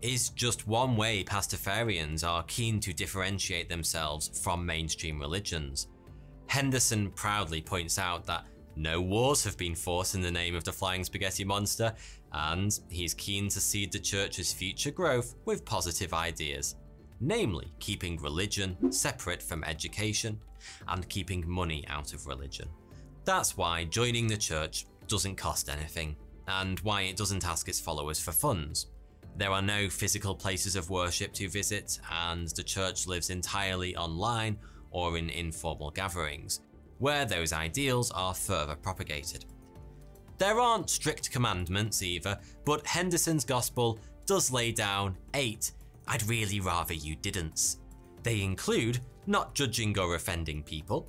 is 0.00 0.30
just 0.30 0.66
one 0.66 0.96
way 0.96 1.24
Pastafarians 1.24 2.26
are 2.26 2.42
keen 2.44 2.80
to 2.80 2.92
differentiate 2.92 3.68
themselves 3.68 4.40
from 4.42 4.64
mainstream 4.64 5.20
religions. 5.20 5.88
Henderson 6.46 7.10
proudly 7.10 7.60
points 7.60 7.98
out 7.98 8.24
that 8.26 8.46
no 8.76 9.00
wars 9.00 9.42
have 9.44 9.58
been 9.58 9.74
fought 9.74 10.14
in 10.14 10.22
the 10.22 10.30
name 10.30 10.54
of 10.54 10.64
the 10.64 10.72
flying 10.72 11.04
spaghetti 11.04 11.44
monster, 11.44 11.92
and 12.32 12.78
he's 12.90 13.14
keen 13.14 13.48
to 13.48 13.60
seed 13.60 13.92
the 13.92 13.98
church's 13.98 14.52
future 14.52 14.90
growth 14.90 15.34
with 15.44 15.64
positive 15.64 16.12
ideas, 16.12 16.76
namely 17.20 17.72
keeping 17.78 18.20
religion 18.20 18.92
separate 18.92 19.42
from 19.42 19.64
education 19.64 20.38
and 20.88 21.08
keeping 21.08 21.48
money 21.48 21.84
out 21.88 22.12
of 22.12 22.26
religion. 22.26 22.68
That's 23.24 23.56
why 23.56 23.84
joining 23.84 24.26
the 24.26 24.36
church 24.36 24.86
doesn't 25.06 25.36
cost 25.36 25.68
anything, 25.68 26.16
and 26.46 26.80
why 26.80 27.02
it 27.02 27.16
doesn't 27.16 27.46
ask 27.46 27.68
its 27.68 27.80
followers 27.80 28.20
for 28.20 28.32
funds. 28.32 28.86
There 29.36 29.50
are 29.50 29.62
no 29.62 29.88
physical 29.88 30.34
places 30.34 30.76
of 30.76 30.90
worship 30.90 31.32
to 31.34 31.48
visit, 31.48 31.98
and 32.10 32.48
the 32.48 32.62
church 32.62 33.06
lives 33.06 33.30
entirely 33.30 33.96
online 33.96 34.58
or 34.90 35.16
in 35.18 35.30
informal 35.30 35.90
gatherings, 35.90 36.60
where 36.98 37.24
those 37.24 37.52
ideals 37.52 38.10
are 38.10 38.34
further 38.34 38.74
propagated. 38.74 39.44
There 40.38 40.60
aren't 40.60 40.90
strict 40.90 41.30
commandments 41.30 42.02
either, 42.02 42.38
but 42.64 42.86
Henderson's 42.86 43.44
Gospel 43.44 43.98
does 44.26 44.50
lay 44.50 44.72
down 44.72 45.16
eight 45.34 45.72
I'd 46.08 46.26
really 46.26 46.60
rather 46.60 46.94
you 46.94 47.14
didn't. 47.16 47.76
They 48.22 48.40
include 48.42 49.00
not 49.26 49.54
judging 49.54 49.96
or 49.98 50.14
offending 50.14 50.62
people, 50.62 51.06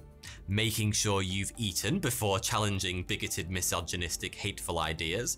making 0.50 0.92
sure 0.92 1.22
you've 1.22 1.54
eaten 1.58 2.00
before 2.00 2.38
challenging 2.40 3.04
bigoted, 3.04 3.50
misogynistic, 3.50 4.36
hateful 4.36 4.80
ideas, 4.80 5.38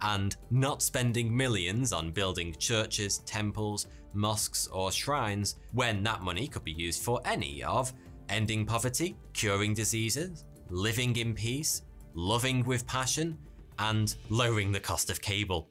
and 0.00 0.36
not 0.50 0.80
spending 0.80 1.36
millions 1.36 1.92
on 1.92 2.10
building 2.10 2.56
churches, 2.58 3.18
temples, 3.18 3.86
mosques, 4.14 4.66
or 4.68 4.90
shrines 4.90 5.56
when 5.72 6.02
that 6.02 6.22
money 6.22 6.48
could 6.48 6.64
be 6.64 6.72
used 6.72 7.02
for 7.02 7.20
any 7.26 7.62
of 7.62 7.92
ending 8.30 8.64
poverty, 8.64 9.14
curing 9.34 9.74
diseases, 9.74 10.46
living 10.70 11.14
in 11.16 11.34
peace, 11.34 11.82
loving 12.14 12.64
with 12.64 12.86
passion, 12.86 13.38
and 13.78 14.14
lowering 14.28 14.72
the 14.72 14.80
cost 14.80 15.10
of 15.10 15.20
cable. 15.20 15.68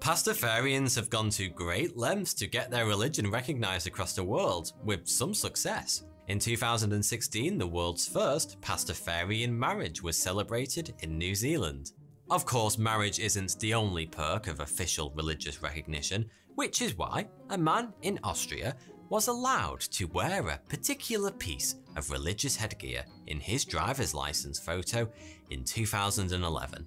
Pastafarians 0.00 0.96
have 0.96 1.10
gone 1.10 1.30
to 1.30 1.48
great 1.48 1.96
lengths 1.96 2.34
to 2.34 2.46
get 2.46 2.70
their 2.70 2.86
religion 2.86 3.30
recognized 3.30 3.86
across 3.86 4.14
the 4.14 4.24
world, 4.24 4.72
with 4.84 5.06
some 5.06 5.34
success. 5.34 6.02
In 6.28 6.38
2016, 6.38 7.58
the 7.58 7.66
world's 7.66 8.08
first 8.08 8.60
Pastafarian 8.60 9.50
marriage 9.50 10.02
was 10.02 10.16
celebrated 10.16 10.94
in 11.00 11.18
New 11.18 11.34
Zealand. 11.34 11.92
Of 12.30 12.46
course, 12.46 12.78
marriage 12.78 13.18
isn't 13.18 13.58
the 13.60 13.74
only 13.74 14.06
perk 14.06 14.46
of 14.46 14.60
official 14.60 15.12
religious 15.14 15.62
recognition, 15.62 16.30
which 16.54 16.80
is 16.80 16.96
why 16.96 17.28
a 17.50 17.58
man 17.58 17.92
in 18.02 18.18
Austria 18.24 18.76
was 19.12 19.28
allowed 19.28 19.78
to 19.78 20.06
wear 20.06 20.48
a 20.48 20.60
particular 20.70 21.30
piece 21.30 21.74
of 21.96 22.10
religious 22.10 22.56
headgear 22.56 23.04
in 23.26 23.38
his 23.38 23.62
driver's 23.62 24.14
license 24.14 24.58
photo 24.58 25.06
in 25.50 25.62
2011 25.64 26.86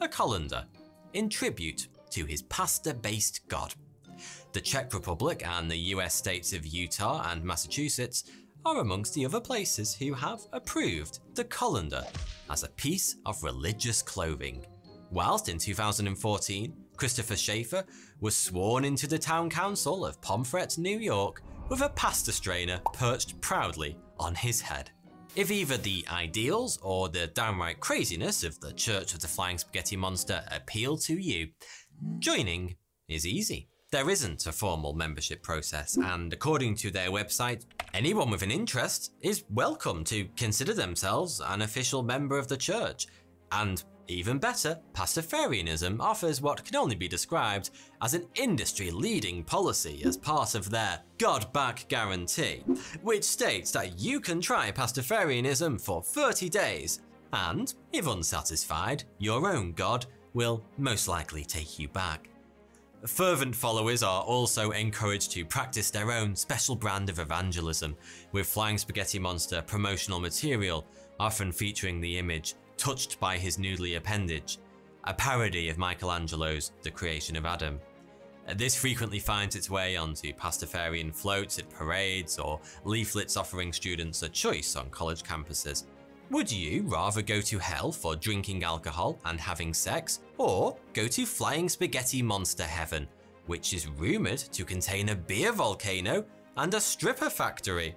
a 0.00 0.08
colander 0.08 0.64
in 1.12 1.28
tribute 1.28 1.86
to 2.10 2.24
his 2.24 2.42
pasta 2.42 2.92
based 2.92 3.46
god. 3.46 3.72
The 4.52 4.60
Czech 4.60 4.92
Republic 4.92 5.46
and 5.46 5.70
the 5.70 5.94
US 5.94 6.12
states 6.12 6.52
of 6.52 6.66
Utah 6.66 7.30
and 7.30 7.44
Massachusetts 7.44 8.24
are 8.66 8.80
amongst 8.80 9.14
the 9.14 9.24
other 9.24 9.40
places 9.40 9.94
who 9.94 10.12
have 10.12 10.40
approved 10.52 11.20
the 11.36 11.44
colander 11.44 12.04
as 12.50 12.64
a 12.64 12.70
piece 12.70 13.14
of 13.24 13.44
religious 13.44 14.02
clothing. 14.02 14.66
Whilst 15.12 15.48
in 15.48 15.58
2014, 15.58 16.74
Christopher 16.96 17.36
Schaeffer 17.36 17.84
was 18.20 18.34
sworn 18.34 18.84
into 18.84 19.06
the 19.06 19.18
town 19.18 19.48
council 19.48 20.04
of 20.04 20.20
Pomfret, 20.20 20.76
New 20.76 20.98
York, 20.98 21.42
with 21.70 21.82
a 21.82 21.88
pasta 21.90 22.32
strainer 22.32 22.80
perched 22.92 23.40
proudly 23.40 23.96
on 24.18 24.34
his 24.34 24.60
head. 24.60 24.90
If 25.36 25.52
either 25.52 25.76
the 25.76 26.04
ideals 26.10 26.80
or 26.82 27.08
the 27.08 27.28
downright 27.28 27.78
craziness 27.78 28.42
of 28.42 28.58
the 28.58 28.72
Church 28.72 29.14
of 29.14 29.20
the 29.20 29.28
Flying 29.28 29.56
Spaghetti 29.56 29.96
Monster 29.96 30.42
appeal 30.50 30.96
to 30.98 31.14
you, 31.14 31.48
joining 32.18 32.74
is 33.08 33.24
easy. 33.24 33.68
There 33.92 34.10
isn't 34.10 34.46
a 34.46 34.52
formal 34.52 34.94
membership 34.94 35.44
process, 35.44 35.96
and 35.96 36.32
according 36.32 36.74
to 36.76 36.90
their 36.90 37.10
website, 37.10 37.64
anyone 37.94 38.30
with 38.30 38.42
an 38.42 38.50
interest 38.50 39.12
is 39.20 39.44
welcome 39.50 40.02
to 40.04 40.28
consider 40.36 40.74
themselves 40.74 41.40
an 41.40 41.62
official 41.62 42.02
member 42.02 42.36
of 42.36 42.48
the 42.48 42.56
church. 42.56 43.06
And 43.52 43.82
even 44.10 44.38
better, 44.38 44.78
Pastafarianism 44.92 46.00
offers 46.00 46.40
what 46.42 46.64
can 46.64 46.76
only 46.76 46.96
be 46.96 47.08
described 47.08 47.70
as 48.02 48.14
an 48.14 48.26
industry 48.34 48.90
leading 48.90 49.44
policy 49.44 50.02
as 50.04 50.16
part 50.16 50.54
of 50.54 50.70
their 50.70 51.00
God 51.18 51.52
back 51.52 51.86
guarantee, 51.88 52.62
which 53.02 53.24
states 53.24 53.70
that 53.70 53.98
you 53.98 54.20
can 54.20 54.40
try 54.40 54.72
Pastafarianism 54.72 55.80
for 55.80 56.02
30 56.02 56.48
days, 56.48 57.00
and 57.32 57.72
if 57.92 58.06
unsatisfied, 58.06 59.04
your 59.18 59.48
own 59.48 59.72
God 59.72 60.06
will 60.34 60.64
most 60.76 61.08
likely 61.08 61.44
take 61.44 61.78
you 61.78 61.88
back. 61.88 62.28
Fervent 63.06 63.56
followers 63.56 64.02
are 64.02 64.22
also 64.22 64.72
encouraged 64.72 65.30
to 65.32 65.44
practice 65.44 65.90
their 65.90 66.12
own 66.12 66.36
special 66.36 66.76
brand 66.76 67.08
of 67.08 67.18
evangelism, 67.18 67.96
with 68.32 68.46
Flying 68.46 68.76
Spaghetti 68.76 69.18
Monster 69.18 69.62
promotional 69.62 70.20
material, 70.20 70.86
often 71.18 71.50
featuring 71.50 72.00
the 72.00 72.18
image 72.18 72.54
touched 72.80 73.20
by 73.20 73.36
his 73.36 73.58
noodly 73.58 73.98
appendage, 73.98 74.58
a 75.04 75.12
parody 75.12 75.68
of 75.68 75.76
Michelangelo's 75.76 76.72
The 76.82 76.90
Creation 76.90 77.36
of 77.36 77.44
Adam. 77.44 77.78
Uh, 78.48 78.54
this 78.54 78.74
frequently 78.74 79.18
finds 79.18 79.54
its 79.54 79.68
way 79.68 79.98
onto 79.98 80.32
Pastafarian 80.32 81.14
floats 81.14 81.58
at 81.58 81.68
parades 81.68 82.38
or 82.38 82.58
leaflets 82.86 83.36
offering 83.36 83.70
students 83.70 84.22
a 84.22 84.30
choice 84.30 84.76
on 84.76 84.88
college 84.88 85.22
campuses. 85.22 85.84
Would 86.30 86.50
you 86.50 86.84
rather 86.84 87.20
go 87.20 87.42
to 87.42 87.58
hell 87.58 87.92
for 87.92 88.16
drinking 88.16 88.64
alcohol 88.64 89.18
and 89.26 89.38
having 89.38 89.74
sex, 89.74 90.20
or 90.38 90.74
go 90.94 91.06
to 91.06 91.26
Flying 91.26 91.68
Spaghetti 91.68 92.22
Monster 92.22 92.64
Heaven, 92.64 93.06
which 93.46 93.74
is 93.74 93.88
rumoured 93.88 94.38
to 94.38 94.64
contain 94.64 95.10
a 95.10 95.14
beer 95.14 95.52
volcano 95.52 96.24
and 96.56 96.72
a 96.72 96.80
stripper 96.80 97.28
factory? 97.28 97.94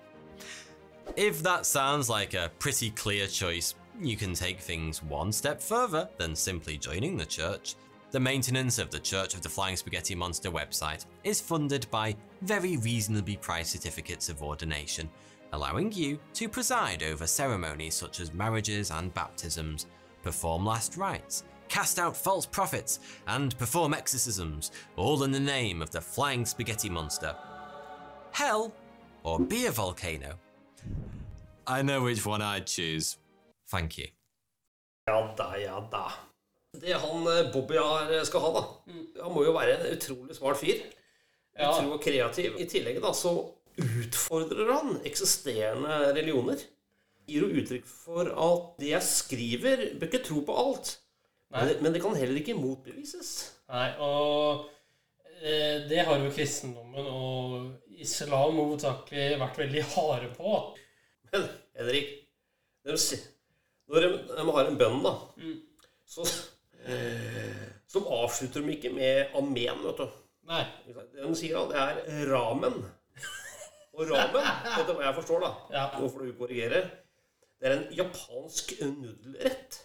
If 1.15 1.41
that 1.43 1.65
sounds 1.65 2.09
like 2.09 2.33
a 2.33 2.51
pretty 2.59 2.89
clear 2.89 3.27
choice, 3.27 3.75
you 3.99 4.17
can 4.17 4.33
take 4.33 4.59
things 4.59 5.03
one 5.03 5.31
step 5.31 5.61
further 5.61 6.09
than 6.17 6.35
simply 6.35 6.77
joining 6.77 7.17
the 7.17 7.25
church. 7.25 7.75
The 8.11 8.19
maintenance 8.19 8.77
of 8.77 8.91
the 8.91 8.99
Church 8.99 9.33
of 9.33 9.41
the 9.41 9.49
Flying 9.49 9.75
Spaghetti 9.75 10.13
Monster 10.13 10.51
website 10.51 11.05
is 11.23 11.41
funded 11.41 11.87
by 11.89 12.15
very 12.41 12.77
reasonably 12.77 13.37
priced 13.37 13.71
certificates 13.71 14.29
of 14.29 14.43
ordination, 14.43 15.09
allowing 15.51 15.91
you 15.91 16.19
to 16.33 16.47
preside 16.47 17.01
over 17.03 17.25
ceremonies 17.25 17.95
such 17.95 18.19
as 18.19 18.33
marriages 18.33 18.91
and 18.91 19.13
baptisms, 19.13 19.87
perform 20.21 20.65
last 20.65 20.95
rites, 20.95 21.43
cast 21.69 21.97
out 21.97 22.15
false 22.15 22.45
prophets, 22.45 22.99
and 23.27 23.57
perform 23.57 23.93
exorcisms, 23.93 24.71
all 24.95 25.23
in 25.23 25.31
the 25.31 25.39
name 25.39 25.81
of 25.81 25.89
the 25.89 26.01
Flying 26.01 26.45
Spaghetti 26.45 26.89
Monster. 26.89 27.35
Hell 28.31 28.73
or 29.23 29.39
be 29.39 29.65
a 29.65 29.71
volcano? 29.71 30.35
I 31.65 31.81
know 31.81 32.03
which 32.03 32.25
one 32.25 32.41
I'd 32.41 32.67
choose. 32.67 33.17
Thank 33.73 33.97
you. 33.97 34.07
Ja 35.09 35.17
da, 35.37 35.49
ja 35.57 35.79
da. 35.91 36.05
Det 36.81 36.93
han 36.93 37.27
eh, 37.27 37.51
Bobby 37.53 37.77
har, 37.77 38.11
eh, 38.13 38.23
skal 38.23 38.41
ha, 38.45 38.51
da 38.53 39.23
Han 39.23 39.33
må 39.33 39.43
jo 39.45 39.53
være 39.55 39.77
en 39.79 39.95
utrolig 39.95 40.37
smart 40.37 40.59
fyr. 40.61 40.83
Ja. 41.57 41.71
Utrolig 41.71 41.99
kreativ. 42.05 42.57
I 42.61 42.67
tillegg 42.69 43.01
da, 43.01 43.13
så 43.17 43.33
utfordrer 43.81 44.69
han 44.69 44.99
eksisterende 45.05 46.13
religioner. 46.13 46.61
Gir 47.29 47.45
jo 47.45 47.61
uttrykk 47.61 47.87
for 47.87 48.29
at 48.29 48.69
det 48.81 48.91
jeg 48.91 49.07
skriver, 49.07 49.83
bør 49.97 50.09
ikke 50.11 50.25
tro 50.27 50.43
på 50.45 50.57
alt. 50.65 50.95
Men 51.53 51.69
det, 51.69 51.75
men 51.85 51.93
det 51.93 52.01
kan 52.01 52.17
heller 52.17 52.39
ikke 52.41 52.57
motbevises. 52.57 53.33
Nei, 53.73 53.89
og 54.01 54.65
eh, 55.41 55.83
det 55.89 56.05
har 56.05 56.21
jo 56.21 56.33
kristendommen 56.33 57.09
og 57.09 58.01
islam 58.01 58.57
hovedsakelig 58.57 59.37
vært 59.41 59.61
veldig 59.61 59.85
harde 59.93 60.31
på. 60.37 60.57
Men 61.29 61.45
Henrik, 61.77 62.09
de, 62.83 62.97
når 63.91 64.05
de, 64.05 64.09
de 64.37 64.45
har 64.55 64.69
en 64.69 64.77
bønn, 64.79 64.99
da, 65.03 65.13
så, 66.07 66.25
så 67.87 68.01
avslutter 68.17 68.61
de 68.65 68.75
ikke 68.77 68.91
med 68.95 69.33
amen, 69.39 69.83
vet 69.85 70.01
du. 70.03 70.07
Nei. 70.49 70.63
Det 70.87 71.23
de 71.23 71.35
sier, 71.39 71.55
da, 71.71 71.87
det 72.03 72.11
er 72.17 72.31
ramen. 72.33 72.81
Og 73.93 74.09
ramen, 74.09 74.43
etter 74.79 74.93
hva 74.97 75.05
jeg 75.07 75.17
forstår, 75.21 75.43
da, 75.45 75.51
Ja. 75.75 75.85
nå 75.99 76.09
får 76.11 76.25
du 76.27 76.33
korrigere, 76.39 76.83
det 77.61 77.69
er 77.69 77.75
en 77.77 77.85
japansk 77.95 78.73
nudelrett. 78.81 79.77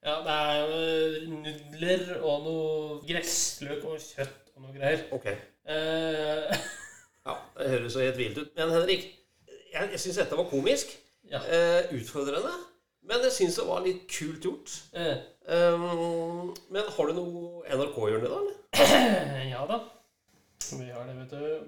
Ja, 0.00 0.14
det 0.24 0.32
er 0.32 0.60
jo 0.64 1.32
nudler 1.42 2.04
og 2.24 2.44
noe 2.46 3.00
gressløk 3.04 3.82
og 3.84 3.98
kjøtt 4.00 4.54
og 4.54 4.62
noe 4.64 4.76
greier. 4.78 5.02
Ok. 5.16 5.26
Eh, 5.68 6.54
Ja, 7.28 7.34
det 7.58 7.66
høres 7.74 7.92
så 7.92 8.00
helt 8.00 8.16
vilt 8.16 8.38
ut. 8.40 8.54
Men 8.56 8.70
Henrik, 8.72 9.02
jeg, 9.74 9.90
jeg 9.92 10.00
syns 10.00 10.16
dette 10.22 10.38
var 10.38 10.46
komisk. 10.48 10.94
ja. 11.28 11.42
Eh, 11.52 11.90
utfordrende. 11.98 12.54
Men 13.02 13.22
jeg 13.24 13.32
syns 13.32 13.56
det 13.56 13.66
var 13.66 13.84
litt 13.84 14.06
kult 14.12 14.44
gjort. 14.44 14.78
Eh, 14.92 15.18
Um, 15.50 16.54
men 16.70 16.84
har 16.94 17.06
du 17.08 17.12
noe 17.16 17.64
NRK-hjørne, 17.66 18.28
da? 18.30 18.36
eller? 18.38 19.48
ja 19.54 19.64
da. 19.66 19.80
Vi 20.78 20.86
har 20.94 21.08
det, 21.08 21.16
vet 21.18 21.30
du. 21.34 21.64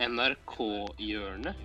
NRK-hjørnet. 0.00 1.56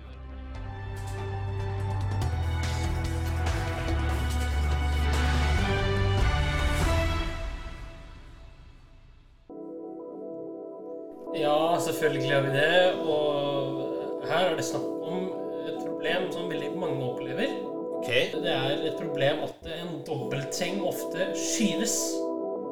Ja, 11.36 11.76
selvfølgelig 11.80 12.30
har 12.32 12.40
vi 12.46 12.52
det. 12.54 12.94
Og 13.04 14.26
her 14.28 14.50
er 14.50 14.56
det 14.56 14.64
snakk 14.64 14.86
om 15.06 15.26
et 15.68 15.78
problem 15.82 16.30
som 16.32 16.50
veldig 16.50 16.70
mange 16.80 17.04
opplever. 17.04 17.52
Ok. 17.98 18.08
Det 18.32 18.52
er 18.52 18.82
et 18.88 18.96
problem 19.00 19.42
at 19.46 19.68
en 19.80 20.00
dobbeltseng 20.06 20.80
ofte 20.86 21.30
skyves. 21.36 21.96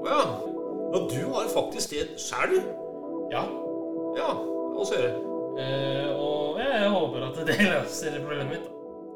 Ja. 0.08 0.20
Og 0.94 1.08
Du 1.10 1.22
har 1.34 1.48
faktisk 1.50 1.90
det 1.90 2.04
sjæl, 2.20 2.54
du. 2.54 2.60
Ja. 3.32 3.44
Ja. 4.18 4.30
La 4.74 4.82
oss 4.82 4.92
høre. 4.94 5.14
Eh, 5.58 6.10
og 6.18 6.58
jeg 6.60 6.90
håper 6.90 7.26
at 7.28 7.40
det 7.46 7.58
løser 7.72 8.20
problemet 8.20 8.52
mitt. 8.54 8.64
da. 8.64 8.70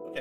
Ok. 0.09 0.19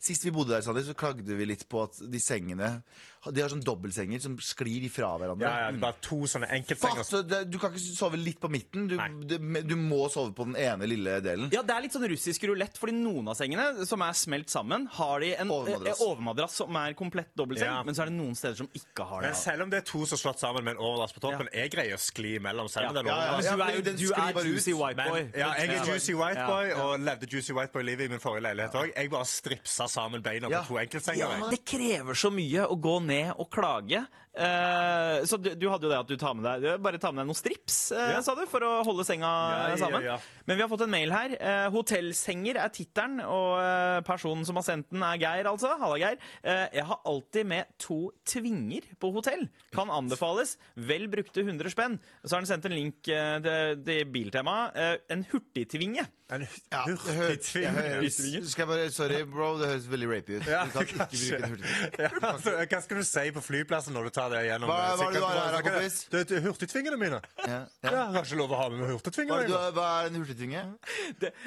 Sist 0.00 0.24
vi 0.24 0.32
bodde 0.34 0.54
der, 0.54 0.64
så 0.64 0.94
klagde 0.96 1.36
vi 1.36 1.44
litt 1.46 1.66
på 1.70 1.82
at 1.84 1.98
de 2.12 2.20
sengene 2.22 2.80
De 3.20 3.42
har 3.42 3.50
sånn 3.52 3.60
dobbeltsenger 3.60 4.20
som 4.24 4.38
sklir 4.40 4.86
ifra 4.88 5.10
hverandre. 5.20 5.44
Ja, 5.44 5.66
ja, 5.68 5.72
bare 5.76 5.98
to 6.00 6.22
sånne 6.24 6.46
enkeltsenger. 6.56 7.02
Fast, 7.04 7.16
det, 7.28 7.40
du 7.52 7.58
kan 7.60 7.74
ikke 7.74 7.82
sove 7.92 8.16
litt 8.16 8.38
på 8.40 8.48
midten. 8.48 8.86
Du, 8.88 8.94
du, 9.28 9.34
du 9.68 9.74
må 9.76 10.06
sove 10.08 10.32
på 10.32 10.46
den 10.48 10.56
ene 10.56 10.88
lille 10.88 11.18
delen. 11.20 11.50
Ja, 11.52 11.60
Det 11.60 11.74
er 11.76 11.84
litt 11.84 11.92
sånn 11.92 12.06
russisk 12.08 12.46
rulett, 12.48 12.78
fordi 12.80 12.94
noen 12.96 13.28
av 13.28 13.36
sengene 13.36 13.84
som 13.84 14.00
er 14.06 14.16
smelt 14.16 14.48
sammen, 14.48 14.86
har 14.96 15.20
de 15.20 15.34
en 15.36 15.52
Overmadrass. 15.52 16.00
eh, 16.00 16.06
overmadrass 16.08 16.56
som 16.62 16.78
er 16.80 16.96
komplett 16.96 17.28
dobbeltseng, 17.36 17.68
Ja. 17.68 17.82
men 17.84 17.92
så 17.94 18.06
er 18.06 18.06
det 18.08 18.16
noen 18.16 18.32
steder 18.40 18.56
som 18.62 18.70
ikke 18.72 19.04
har 19.04 19.20
det. 19.20 19.34
Men 19.34 19.36
selv 19.42 19.66
om 19.66 19.70
det 19.76 19.82
er 19.82 19.86
to 19.92 20.00
som 20.08 20.16
er 20.16 20.22
slått 20.24 20.40
sammen 20.40 20.64
med 20.64 20.78
en 20.78 20.82
overdrass 20.88 21.12
på 21.12 21.20
toppen, 21.26 21.52
jeg 21.52 21.74
greier 21.76 22.00
å 22.00 22.00
skli 22.00 22.32
imellom 22.40 22.72
selv 22.72 22.88
om 22.88 22.96
det 22.96 23.04
er 23.04 23.10
en 23.10 23.12
Ja, 23.12 23.20
ja, 23.20 23.52
ja. 23.52 23.56
Men 23.60 23.60
du 23.60 23.66
er 23.68 23.84
den 23.90 24.00
du 24.00 24.08
er 24.16 24.48
juicy 24.48 24.72
white 24.80 24.96
Men, 24.96 25.12
boy. 25.12 25.28
ja, 25.36 25.52
jeg 25.60 25.68
er 25.76 25.92
Juicy 25.92 26.14
White 26.16 26.40
Ja. 26.40 26.48
Boy 26.48 26.72
og 26.72 27.00
levde 27.04 27.28
Juicy 27.28 27.52
White 27.52 27.72
Boy-livet 27.76 28.08
i 28.08 28.08
min 28.16 28.18
forrige 28.24 28.46
leilighet 28.48 28.80
òg. 28.80 28.94
Jeg 28.96 29.10
bare 29.12 29.28
stripsa 29.28 29.90
sammen 29.92 30.22
beina 30.24 30.48
Ja. 30.48 30.62
på 30.64 30.72
to 30.72 30.80
enkeltsenger. 30.86 31.50
Det 31.52 31.64
krever 31.68 32.14
så 32.16 32.32
mye 32.32 32.64
å 32.64 32.80
gå 32.80 32.96
ned 33.02 33.09
med 33.10 33.34
å 33.36 33.46
klage 33.50 34.04
Eh, 34.30 35.24
så 35.26 35.36
du, 35.42 35.48
du 35.58 35.64
hadde 35.72 35.88
jo 35.88 35.90
det 35.90 35.98
at 35.98 36.06
du 36.10 36.14
tar 36.20 36.36
med 36.38 36.44
deg 36.46 36.76
Bare 36.84 37.00
ta 37.02 37.10
med 37.10 37.24
deg 37.24 37.30
noen 37.32 37.38
strips, 37.38 37.78
eh, 37.90 38.12
Ja. 38.14 38.20
sa 38.22 38.36
du, 38.38 38.44
for 38.46 38.62
å 38.62 38.70
holde 38.86 39.02
senga 39.04 39.26
Ja, 39.72 39.76
sammen. 39.80 40.04
ja. 40.06 40.18
Men 40.46 40.56
vi 40.56 40.62
har 40.62 40.70
fått 40.70 40.84
en 40.86 40.90
mail 40.92 41.10
her. 41.10 41.34
Eh, 41.34 41.66
hotellsenger 41.74 42.56
er 42.62 42.70
tittelen, 42.74 43.18
og 43.26 43.58
personen 44.06 44.46
som 44.46 44.56
har 44.58 44.62
sendt 44.66 44.88
den, 44.90 45.02
er 45.02 45.18
Geir, 45.18 45.48
altså. 45.50 45.72
Halla, 45.78 45.98
Geir. 45.98 46.16
Eh, 46.44 46.68
jeg 46.78 46.86
har 46.86 47.00
alltid 47.10 47.46
med 47.46 47.66
to 47.78 47.98
tvinger 48.26 48.86
på 49.02 49.10
hotell. 49.14 49.48
Kan 49.74 49.90
anbefales. 49.94 50.56
Vel 50.76 51.08
brukte 51.10 51.42
100 51.44 51.70
spenn. 51.74 51.98
Så 52.24 52.34
har 52.36 52.40
han 52.44 52.46
sendt 52.50 52.66
en 52.70 52.74
link 52.78 53.02
til, 53.06 53.42
til 53.84 54.04
Biltema. 54.14 54.70
En 55.10 55.26
hurtigtvinge. 55.30 56.06
En 56.30 56.44
Ja, 56.70 56.84
det 56.86 56.94
høres, 56.94 57.50
hurtigtving. 57.50 57.64
jeg 57.64 57.94
høres, 57.98 58.50
skal 58.52 58.62
jeg 58.62 58.68
bare, 58.70 58.90
sorry, 58.94 59.22
bro, 59.26 59.48
det 59.58 59.66
høres 59.72 59.86
veldig 59.90 60.10
rapey 60.12 60.36
ut. 60.38 60.44
Du 60.46 60.50
kan 60.70 60.82
ikke 60.86 61.06
bruke 61.10 61.40
en 61.40 61.50
hurtigtvinge. 61.50 62.04
Ja, 62.04 62.10
altså, 62.30 62.52
hva 62.70 62.82
skal 62.84 63.00
du 63.00 63.06
si 63.08 63.24
på 63.34 63.42
flyplassen 63.42 63.96
når 63.98 64.04
du 64.04 64.10
tar 64.14 64.19
det 64.28 64.40
gjennom? 64.46 64.68
Hva- 64.68 64.96
hva 64.96 65.06
er 65.06 65.12
det 65.12 65.20
du 65.20 65.24
har 65.26 65.54
her, 65.54 65.62
kompis? 65.62 65.96
Det 66.10 66.28
det 66.28 66.36
er 66.36 66.42
hurtigtvingene 66.44 66.96
mine. 67.00 67.20
Ja, 67.38 67.46
Ja, 67.48 67.60
ja. 67.82 67.90
jeg 67.90 68.12
har 68.14 68.24
ikke 68.24 68.36
lov 68.36 68.50
å 68.50 68.56
ha 68.60 68.68
med 68.68 68.78
meg 68.80 68.88
Hva, 68.88 68.94
hurtigtvinger. 68.98 69.34
er 69.40 69.48
har- 69.48 69.72
hva 69.72 69.86
er 70.02 70.06
en 70.06 70.14
hurtigtvinge? 70.20 70.62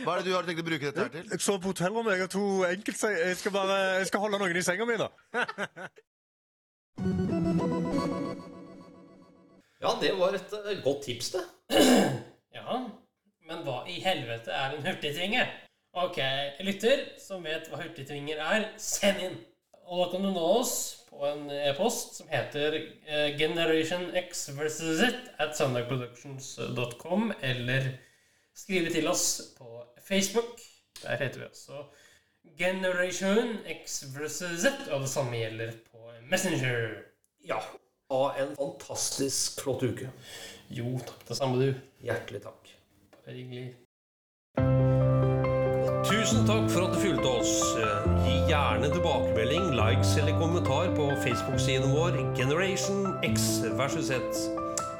Hva 0.03 0.11
er 0.13 0.17
det 0.17 0.25
du 0.25 0.33
har 0.33 0.43
tenkt 0.43 0.59
å 0.63 0.67
bruke 0.69 0.85
dette 0.89 0.99
her 0.99 1.09
til? 1.09 1.29
Jeg 1.31 1.39
sov 1.41 1.59
på 1.61 1.67
hotellrommet. 1.73 2.11
Jeg 2.13 2.21
har 2.21 2.27
to 2.27 2.63
enkeltsenger. 2.65 3.25
Jeg 3.27 3.37
skal 3.37 3.51
bare 3.51 3.77
jeg 3.99 4.07
skal 4.07 4.19
holde 4.19 4.39
noen 4.39 4.57
i 4.57 4.61
senga 4.61 4.85
mi, 4.85 4.97
da. 4.97 5.09
Ja, 9.83 9.97
det 10.01 10.13
var 10.17 10.33
et 10.37 10.53
eh, 10.53 10.77
godt 10.83 11.03
tips, 11.03 11.31
det. 11.35 11.43
Ja, 12.53 12.77
men 13.49 13.63
hva 13.65 13.81
i 13.89 13.97
helvete 13.99 14.51
er 14.53 14.75
en 14.77 14.85
hurtigtvinge? 14.85 15.41
Ok, 15.99 16.19
lytter 16.63 17.01
som 17.19 17.43
vet 17.43 17.65
hva 17.69 17.79
hurtigtvinger 17.81 18.39
er, 18.39 18.67
send 18.79 19.19
inn. 19.25 19.35
Og 19.83 19.99
da 20.05 20.11
kan 20.13 20.23
du 20.23 20.29
nå 20.31 20.43
oss 20.61 21.02
på 21.23 21.29
en 21.29 21.51
e-post 21.51 22.17
som 22.17 22.27
heter 22.27 22.73
eh, 23.07 23.37
Generation 23.37 24.15
X 24.15 24.49
versus 24.49 24.99
Z 24.99 25.13
at 25.39 25.57
sundagproductions.com, 25.57 27.33
eller 27.41 27.87
skrive 28.55 28.89
til 28.91 29.07
oss 29.07 29.53
på 29.57 29.85
Facebook. 30.03 30.59
Der 31.03 31.15
heter 31.15 31.39
vi 31.39 31.45
også 31.45 31.85
Generation 32.59 33.57
X 33.83 34.03
versus 34.17 34.65
Z, 34.65 34.91
og 34.91 35.05
det 35.05 35.09
samme 35.09 35.39
gjelder 35.39 35.71
på 35.91 36.11
Messenger. 36.27 36.91
Ja. 37.47 37.61
Ha 38.11 38.21
en 38.43 38.51
fantastisk 38.59 39.63
flott 39.63 39.87
uke. 39.87 40.11
Jo, 40.69 40.97
takk 41.07 41.23
det 41.29 41.39
samme 41.39 41.61
du. 41.63 41.71
Hjertelig 42.03 42.43
takk. 42.43 42.75
Bare 43.23 43.37
hyggelig. 43.39 43.69
Tusen 46.03 46.43
takk 46.43 46.67
for 46.67 46.89
at 46.89 46.97
du 46.97 46.99
fulgte 47.07 47.31
oss. 47.39 47.55
Gjerne 48.47 48.89
tilbakemelding, 48.91 49.71
likes 49.71 50.17
eller 50.17 50.39
kommentar 50.39 50.95
på 50.95 51.11
Facebook-siden 51.23 51.91
vår 51.91 52.35
Generation 52.35 53.07
X 53.23 53.63
versus 53.77 54.07
Z. 54.07 54.19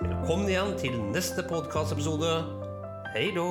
Velkommen 0.01 0.47
igjen 0.47 0.71
til 0.79 0.95
neste 1.11 1.43
podkastepisode. 1.43 2.43
Hei 3.15 3.31
då! 3.35 3.49